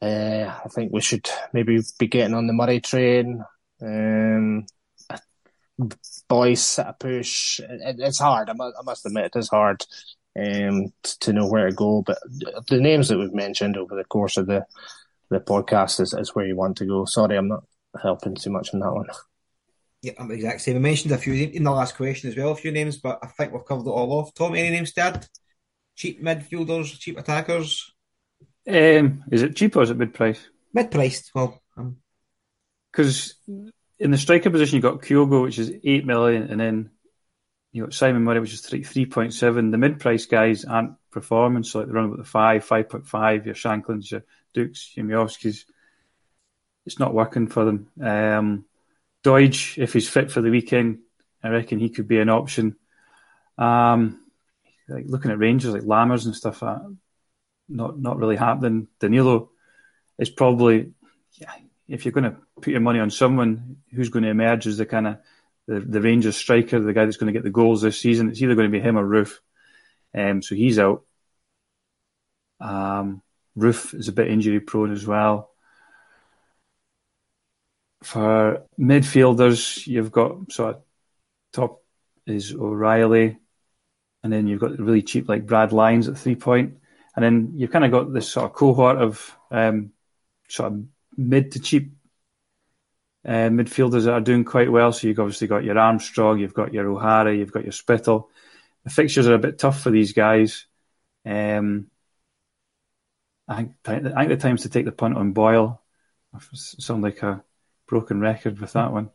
[0.01, 3.43] uh, I think we should maybe be getting on the Murray train.
[3.81, 4.65] Um,
[6.27, 7.59] Boyce a push.
[7.59, 8.49] It, it's hard.
[8.49, 9.85] I must, I must admit, it is hard
[10.37, 12.03] um, to know where to go.
[12.05, 12.19] But
[12.67, 14.65] the names that we've mentioned over the course of the
[15.29, 17.05] the podcast is, is where you want to go.
[17.05, 17.63] Sorry, I'm not
[18.01, 19.07] helping too much on that one.
[20.01, 20.77] Yeah, I'm the exact same.
[20.77, 23.27] I mentioned a few in the last question as well, a few names, but I
[23.27, 24.33] think we've covered it all off.
[24.33, 25.27] Tom, any names to add?
[25.95, 27.91] Cheap midfielders, cheap attackers?
[28.65, 30.39] Um, is it cheap or is it mid price?
[30.73, 31.31] Mid priced.
[31.35, 31.61] Well,
[32.91, 33.71] because um...
[33.99, 36.91] in the striker position you've got Kyogo, which is eight million, and then
[37.73, 39.71] you got Simon Murray, which is three three point seven.
[39.71, 43.07] The mid price guys aren't performing, so like they run about the five, five point
[43.07, 43.45] five.
[43.45, 44.23] Your Shanklands, your
[44.53, 45.65] Duks, your Miovskis.
[46.85, 47.87] It's not working for them.
[48.01, 48.65] Um,
[49.29, 50.99] Doidge, if he's fit for the weekend,
[51.43, 52.75] I reckon he could be an option.
[53.57, 54.23] Um,
[54.87, 56.79] like looking at Rangers like Lammers and stuff, uh,
[57.67, 58.87] not not really happening.
[58.99, 59.51] Danilo
[60.17, 60.93] is probably,
[61.33, 61.51] yeah,
[61.87, 64.85] if you're going to put your money on someone who's going to emerge as the
[64.85, 65.17] kind of
[65.67, 68.41] the, the Rangers striker, the guy that's going to get the goals this season, it's
[68.41, 69.37] either going to be him or Roofe.
[70.15, 71.03] Um, so he's out.
[72.59, 73.21] Um,
[73.55, 75.48] Roofe is a bit injury prone as well.
[78.03, 80.81] For midfielders, you've got sort of
[81.51, 81.83] top
[82.25, 83.37] is O'Riley,
[84.23, 86.77] and then you've got really cheap like Brad Lyons at three point,
[87.15, 89.91] and then you've kind of got this sort of cohort of um,
[90.47, 90.83] sort of
[91.17, 91.91] mid to cheap
[93.25, 94.93] uh, midfielders that are doing quite well.
[94.93, 98.29] So you've obviously got your Armstrong, you've got your O'Hara, you've got your Spittal.
[98.85, 100.65] The fixtures are a bit tough for these guys.
[101.25, 101.87] Um,
[103.47, 105.81] I think I think the time's to take the punt on Boyle.
[106.53, 107.43] Sound like a
[107.89, 109.09] broken record with that one.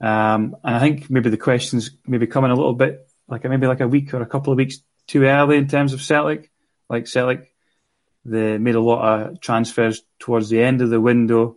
[0.00, 3.80] Um, and I think maybe the questions maybe coming a little bit like maybe like
[3.80, 6.50] a week or a couple of weeks too early in terms of Celtic.
[6.88, 7.54] Like Celtic,
[8.24, 11.56] they made a lot of transfers towards the end of the window.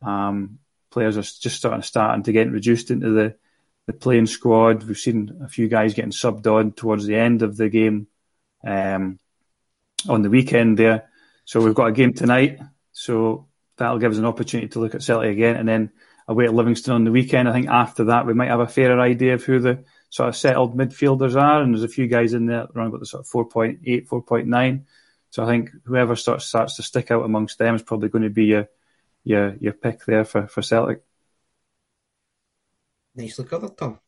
[0.00, 3.36] Um, players are just starting starting to get reduced into the
[3.86, 4.84] the playing squad.
[4.84, 8.06] We've seen a few guys getting subbed on towards the end of the game
[8.64, 9.18] um,
[10.08, 11.08] on the weekend there.
[11.44, 12.60] So we've got a game tonight.
[12.92, 13.47] So
[13.78, 15.90] that'll give us an opportunity to look at Celtic again, and then
[16.26, 17.48] away at Livingston on the weekend.
[17.48, 20.36] I think after that we might have a fairer idea of who the sort of
[20.36, 23.30] settled midfielders are, and there's a few guys in there around about the sort of
[23.30, 24.84] 4.8, 4.9.
[25.30, 28.30] So I think whoever starts starts to stick out amongst them is probably going to
[28.30, 28.68] be your
[29.24, 31.02] your your pick there for, for Celtic.
[33.14, 33.98] Nicely covered, Tom.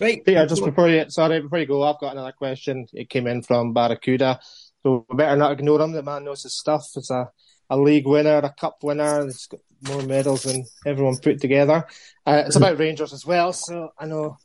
[0.00, 0.22] Right.
[0.26, 2.86] Yeah, just before you sorry, before you go, I've got another question.
[2.92, 4.40] It came in from Barracuda.
[4.82, 5.92] So we better not ignore him.
[5.92, 6.86] The man knows his stuff.
[6.94, 7.30] It's a,
[7.70, 9.24] a league winner, a cup winner.
[9.24, 11.86] He's got more medals than everyone put together.
[12.26, 13.52] Uh, it's about Rangers as well.
[13.52, 14.36] So I know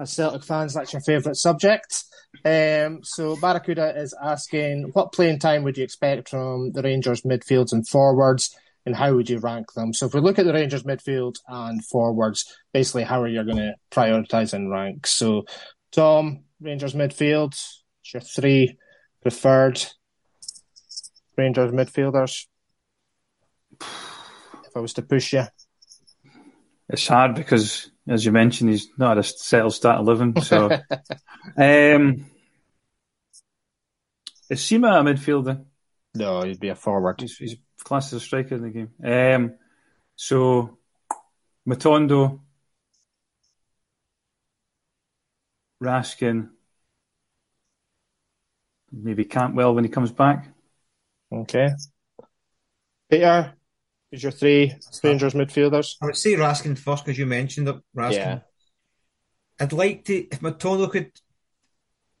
[0.00, 2.04] as Celtic fans, that's your favourite subject.
[2.44, 7.72] Um, so Barracuda is asking, what playing time would you expect from the Rangers midfields
[7.72, 8.56] and forwards,
[8.86, 9.92] and how would you rank them?
[9.92, 13.58] So if we look at the Rangers midfield and forwards, basically how are you going
[13.58, 15.06] to prioritise and rank?
[15.06, 15.44] So
[15.92, 17.54] Tom, Rangers midfield,
[18.12, 18.78] your three
[19.20, 19.84] preferred
[21.36, 22.46] Rangers midfielders.
[23.80, 25.44] If I was to push you,
[26.88, 30.40] it's hard because as you mentioned, he's not a settled start of living.
[30.40, 30.66] So,
[31.56, 32.26] um,
[34.50, 35.64] is Sima a midfielder?
[36.14, 37.20] No, he'd be a forward.
[37.20, 38.90] He's, he's classed as a striker in the game.
[39.02, 39.54] Um,
[40.16, 40.78] so,
[41.66, 42.40] Matondo,
[45.82, 46.50] Raskin,
[48.90, 50.48] maybe Cantwell when he comes back.
[51.32, 51.70] Okay.
[53.08, 53.54] Peter,
[54.12, 55.96] is your three Rangers midfielders?
[56.00, 58.12] I would say Raskin first because you mentioned that Raskin.
[58.12, 58.38] Yeah.
[59.58, 61.10] I'd like to if Matondo could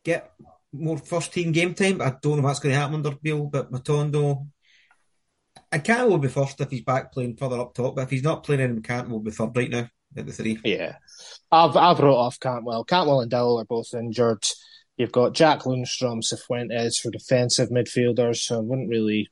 [0.04, 0.32] get
[0.72, 2.00] more first team game time.
[2.00, 4.48] I don't know what's going to happen under Beale, but Matondo.
[5.70, 8.22] I can't will be first if he's back playing further up top, but if he's
[8.22, 10.58] not playing in Cantwell will be third right now at the three.
[10.64, 10.96] Yeah.
[11.50, 12.84] I've I've wrote off Cantwell.
[12.84, 14.44] Cantwell and Dowell are both injured.
[14.96, 19.30] You've got Jack Lundstram, Cifuentes for defensive midfielders, so I wouldn't really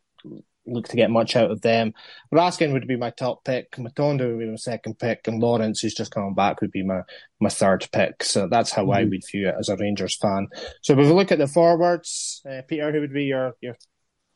[0.67, 1.95] look to get much out of them.
[2.33, 3.73] Raskin would be my top pick.
[3.73, 7.01] Matondo would be my second pick, and Lawrence, who's just coming back, would be my,
[7.41, 8.23] my third pick.
[8.23, 8.93] So that's how mm-hmm.
[8.93, 10.49] I would view it as a Rangers fan.
[10.83, 13.77] So if we look at the forwards, uh, Peter, who would be your, your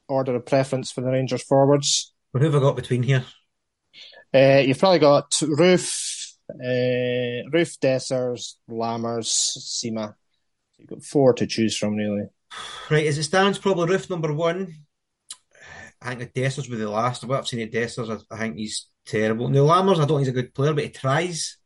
[0.08, 2.12] order of preference for the Rangers forwards?
[2.32, 3.24] Well, who have I got between here?
[4.34, 10.14] Uh, you've probably got Roofe, uh, Roofe, Dessers, Lammers, Sima.
[10.78, 12.26] You've got four to choose from, really.
[12.90, 14.74] Right, as it stands, probably Roofe number one,
[16.04, 17.24] I think the Dessers were the last.
[17.24, 19.48] What I've seen of Dessers, I, I think he's terrible.
[19.48, 21.56] Now Lammers, I don't think he's a good player, but he tries.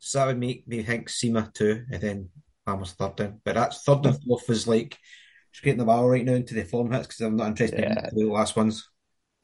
[0.00, 2.28] So that would make me think Sima too, and then
[2.66, 3.40] Lammers third down.
[3.44, 4.98] But that's third and fourth is like
[5.52, 8.08] straight the ball right now into the form hits because I'm not interested yeah.
[8.12, 8.88] in the last ones.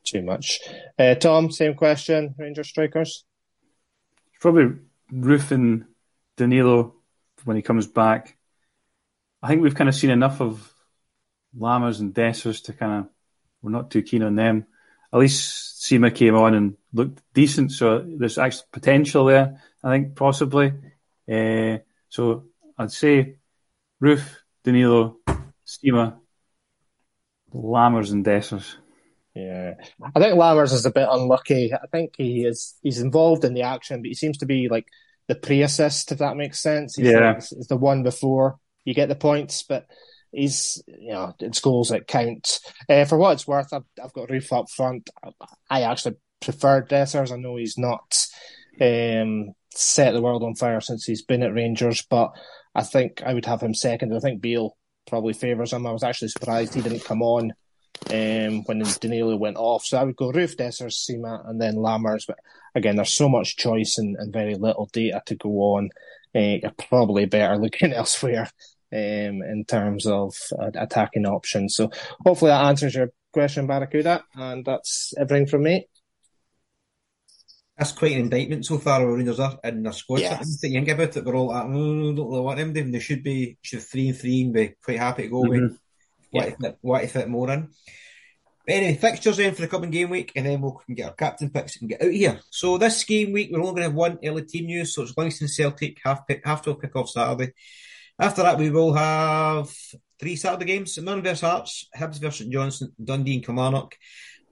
[0.04, 0.58] Too much.
[0.98, 2.34] Uh, Tom, same question.
[2.36, 3.24] Ranger strikers.
[4.40, 4.74] Probably
[5.12, 5.84] Roofe and
[6.36, 6.96] Danilo
[7.44, 8.36] when he comes back.
[9.40, 10.72] I think we've kind of seen enough of
[11.56, 13.11] Lammers and Dessers to kind of
[13.62, 14.66] we're not too keen on them.
[15.12, 19.60] At least Sima came on and looked decent, so there's actually potential there.
[19.82, 20.72] I think possibly.
[21.30, 22.44] Uh, so
[22.78, 23.36] I'd say
[24.02, 25.18] Roofe, Danilo,
[25.66, 26.16] Sima,
[27.54, 28.76] Lammers, and Dessers.
[29.34, 31.72] Yeah, I think Lammers is a bit unlucky.
[31.72, 34.86] I think he is he's involved in the action, but he seems to be like
[35.28, 36.96] the pre-assist, if that makes sense.
[36.96, 39.86] He's yeah, like, it's the one before you get the points, but
[40.32, 42.60] he's you know it's goals that count.
[42.88, 45.10] Uh, for what it's worth, I've, I've got Roofe up front.
[45.70, 47.32] I actually prefer Dessers.
[47.32, 48.26] I know he's not
[48.80, 52.32] um, set the world on fire since he's been at Rangers, but
[52.74, 54.14] I think I would have him second.
[54.14, 54.76] I think Beale
[55.06, 55.86] probably favours him.
[55.86, 57.52] I was actually surprised he didn't come on
[58.10, 59.84] um, when Danilo went off.
[59.84, 62.26] So I would go Roofe, Dessers, Sima, and then Lammers.
[62.26, 62.38] But
[62.74, 65.90] again, there's so much choice and, and very little data to go on.
[66.34, 68.48] Uh, you're probably better looking elsewhere
[68.92, 71.74] um, in terms of uh, attacking options.
[71.76, 71.90] So
[72.24, 74.24] hopefully that answers your question, Barracuda.
[74.34, 75.88] And that's everything from me.
[77.78, 80.20] That's quite an indictment so far of Rangers are in their squad.
[80.20, 80.60] Yes.
[80.60, 82.92] That you think about it, we're all like, oh, don't really want them.
[82.92, 85.62] They should be should three and three and be quite happy to go mm-hmm.
[85.64, 85.78] with
[86.30, 86.50] what, yeah.
[86.50, 87.70] to fit, what to fit more in.
[88.64, 91.14] But anyway, fixtures in for the coming game week, and then we can get our
[91.14, 92.38] captain picks and get out here.
[92.50, 94.94] So this game week, we're only going to have one early team news.
[94.94, 97.54] So it's Livingston Celtic half pick, half twelve kick off Saturday.
[98.18, 99.70] After that, we will have
[100.18, 103.96] three Saturday games: St Mirren versus Hearts, Hibs versus Johnstone, Dundee and Kilmarnock.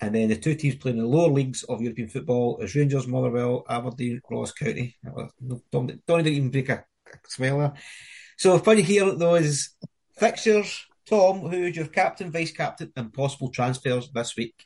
[0.02, 3.06] And then the two teams playing in the lower leagues of European football is Rangers,
[3.06, 4.96] Motherwell, Aberdeen, Ross County.
[5.70, 6.84] Don't, don't even break a,
[7.28, 7.74] smile.
[8.38, 9.70] So funny here though is
[10.16, 14.64] fixtures Tom, who's your captain, vice captain, and possible transfers this week?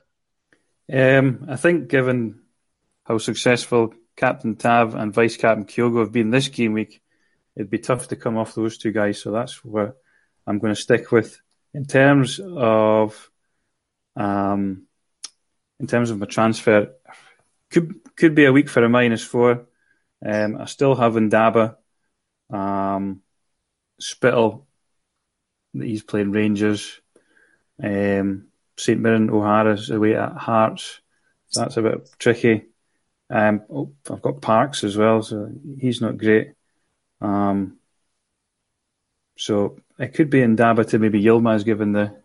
[0.92, 2.42] Um, I think given
[3.04, 7.00] how successful Captain Tav and Vice Captain Kyogo have been this game week,
[7.56, 9.20] it'd be tough to come off those two guys.
[9.20, 9.94] So that's where
[10.46, 11.40] I'm going to stick with.
[11.72, 13.30] In terms of,
[14.16, 14.86] um,
[15.80, 16.94] in terms of my transfer,
[17.70, 19.66] could could be a week for a minus four.
[20.24, 21.76] Um, I still have Ndaba,
[22.50, 23.22] um,
[24.00, 24.66] Spittal
[25.82, 27.00] he's playing Rangers.
[27.82, 31.00] Um, St Mirren O'Hara's away at Hearts.
[31.52, 32.66] That's a bit tricky.
[33.30, 36.52] Um, oh, I've got Parks as well, so he's not great.
[37.20, 37.78] Um,
[39.36, 42.16] so it could be Ndaba to maybe Yilmaz given the,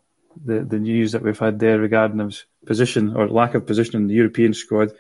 [0.44, 4.08] the, the news that we've had there regarding his position or lack of position in
[4.08, 4.94] the European squad.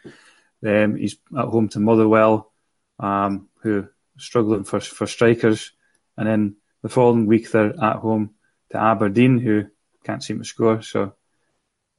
[0.66, 2.52] Um, he's at home to Motherwell,
[3.00, 5.72] um, who are struggling for for strikers,
[6.18, 8.32] and then the following week they're at home
[8.72, 9.66] to Aberdeen, who
[10.04, 10.82] can't seem to score.
[10.82, 11.14] So,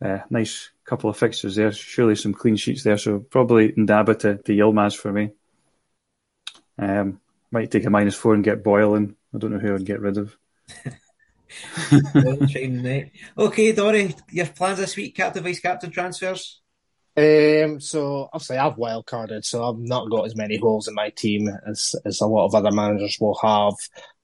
[0.05, 1.73] uh, nice couple of fixtures there.
[1.73, 2.99] Surely some clean sheets there.
[2.99, 5.31] So probably Ndaba to, to Yilmaz for me.
[6.79, 7.21] Um,
[7.51, 9.17] might take a minus four and get boiling.
[9.35, 10.37] I don't know who I'd get rid of.
[13.39, 16.61] okay, Dory, your plans this week, captain, vice captain transfers?
[17.17, 21.11] Um, so obviously I've wild carded, so I've not got as many holes in my
[21.11, 23.75] team as as a lot of other managers will have.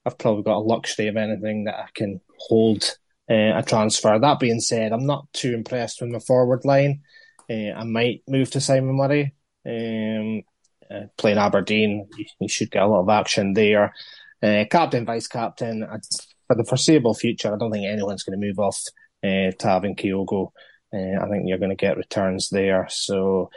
[0.05, 2.97] I've probably got a luxury of anything that I can hold
[3.29, 4.17] uh, a transfer.
[4.17, 7.01] That being said, I'm not too impressed with my forward line.
[7.49, 9.35] Uh, I might move to Simon Murray.
[9.65, 10.43] Um,
[10.91, 12.07] uh, playing Aberdeen,
[12.39, 13.93] you, should get a lot of action there.
[14.41, 15.85] Uh, captain, vice captain,
[16.47, 18.79] for the foreseeable future, I don't think anyone's going to move off
[19.23, 20.51] uh, Tav Kyogo.
[20.93, 22.87] Uh, I think you're going to get returns there.
[22.89, 23.49] So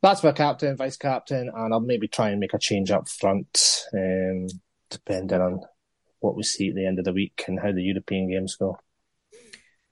[0.00, 3.84] that's my captain, vice captain, and I'll maybe try and make a change up front,
[3.92, 4.46] um,
[4.90, 5.60] depending on
[6.20, 8.78] what we see at the end of the week and how the European games go.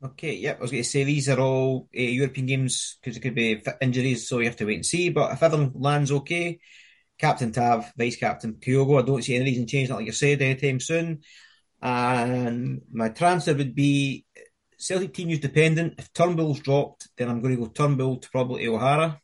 [0.05, 0.59] Okay, yep.
[0.59, 3.63] I was going to say these are all uh, European games because it could be
[3.81, 5.09] injuries, so you have to wait and see.
[5.09, 6.59] But if everything lands okay,
[7.19, 10.43] Captain Tav, Vice Captain Kyogo, I don't see any reason changing that, like you said,
[10.43, 11.23] anytime soon.
[11.81, 14.27] And my transfer would be
[14.77, 15.95] Celtic team use dependent.
[15.99, 19.19] If Turnbull's dropped, then I'm going to go Turnbull to probably O'Hara.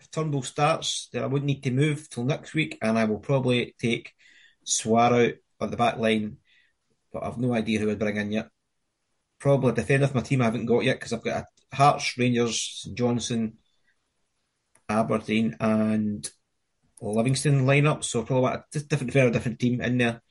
[0.00, 3.20] If Turnbull starts, then I wouldn't need to move till next week, and I will
[3.20, 4.12] probably take
[4.64, 6.38] Swar out at the back line,
[7.12, 8.48] but I've no idea who I'd bring in yet.
[9.38, 12.16] Probably a defender of my team I haven't got yet because I've got a Hearts,
[12.16, 13.58] Rangers, Johnson,
[14.88, 16.28] Aberdeen, and
[17.00, 18.04] Livingston lineup.
[18.04, 20.22] So probably a different, very different team in there.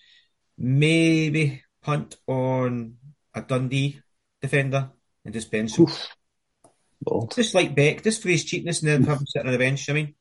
[0.57, 2.95] Maybe punt on
[3.33, 4.01] a Dundee
[4.41, 4.89] defender
[5.23, 5.87] and just bench him.
[7.33, 9.89] Just like Beck, just for his cheapness and then have him sitting on the bench.
[9.89, 10.15] I mean,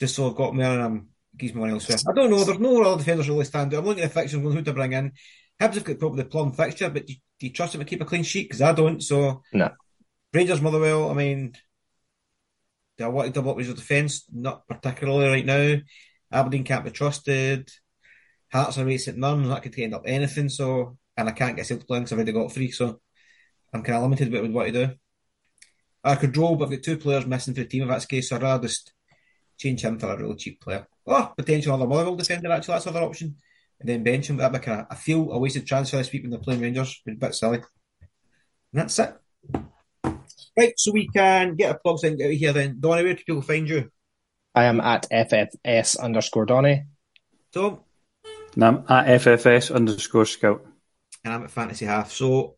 [0.00, 1.98] just so I've got me and I'm gives me one elsewhere.
[2.08, 2.44] I don't know.
[2.44, 3.78] There's no other defenders really stand out.
[3.80, 5.12] I'm looking at the fixtures, going who to bring in.
[5.62, 7.84] Hibs have got probably the plum fixture, but do you, do you trust him to
[7.84, 8.48] keep a clean sheet?
[8.48, 9.02] Because I don't.
[9.02, 9.70] So no.
[10.32, 11.10] Rangers, Motherwell.
[11.10, 11.52] I mean,
[12.98, 14.24] do I want to double up with your defence?
[14.32, 15.76] Not particularly right now.
[16.32, 17.70] Aberdeen can't be trusted.
[18.50, 19.48] Hearts are St Mirren.
[19.48, 20.48] That could end up anything.
[20.48, 22.70] So, and I can't get Celtic playing because I've already got three.
[22.70, 23.00] So,
[23.72, 24.94] I'm kind of limited with what to do.
[26.04, 28.16] I could roll, but I've got two players missing for the team if that's the
[28.16, 28.92] case, so I'd rather just
[29.56, 30.86] change him for a really cheap player.
[31.06, 33.36] Oh, potential other Motherwell defender, actually, that's another option.
[33.82, 36.22] And then bench him, that'd be kind of, I feel a wasted transfer this week
[36.22, 37.56] when they're playing Rangers, a bit silly.
[37.58, 37.64] And
[38.72, 39.12] that's it.
[40.56, 42.76] Right, so we can get a plug thing out here then.
[42.78, 43.90] Donny, where can people find you?
[44.54, 46.84] I am at FFS underscore Donny.
[47.52, 47.80] Tom?
[48.54, 50.64] And I'm at FFS underscore scout.
[51.24, 52.12] And I'm at Fantasy Half.
[52.12, 52.54] So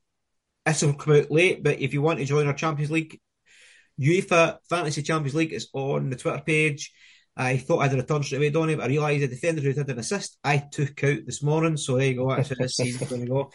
[0.66, 3.18] this will come out late, but if you want to join our Champions League,
[3.98, 6.92] UEFA Fantasy Champions League is on the Twitter page.
[7.36, 9.98] I thought I'd return straight away, Donny, but I realised the defender who did an
[9.98, 11.77] assist, I took out this morning.
[11.77, 12.35] So there you go.
[12.35, 13.51] That's how this season's going to go.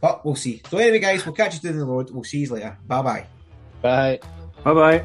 [0.00, 0.60] But we'll see.
[0.68, 2.10] So anyway, guys, we'll catch you down the road.
[2.10, 2.76] We'll see you later.
[2.86, 4.18] Bye Bye-bye.
[4.62, 4.72] Bye.
[4.72, 5.04] Bye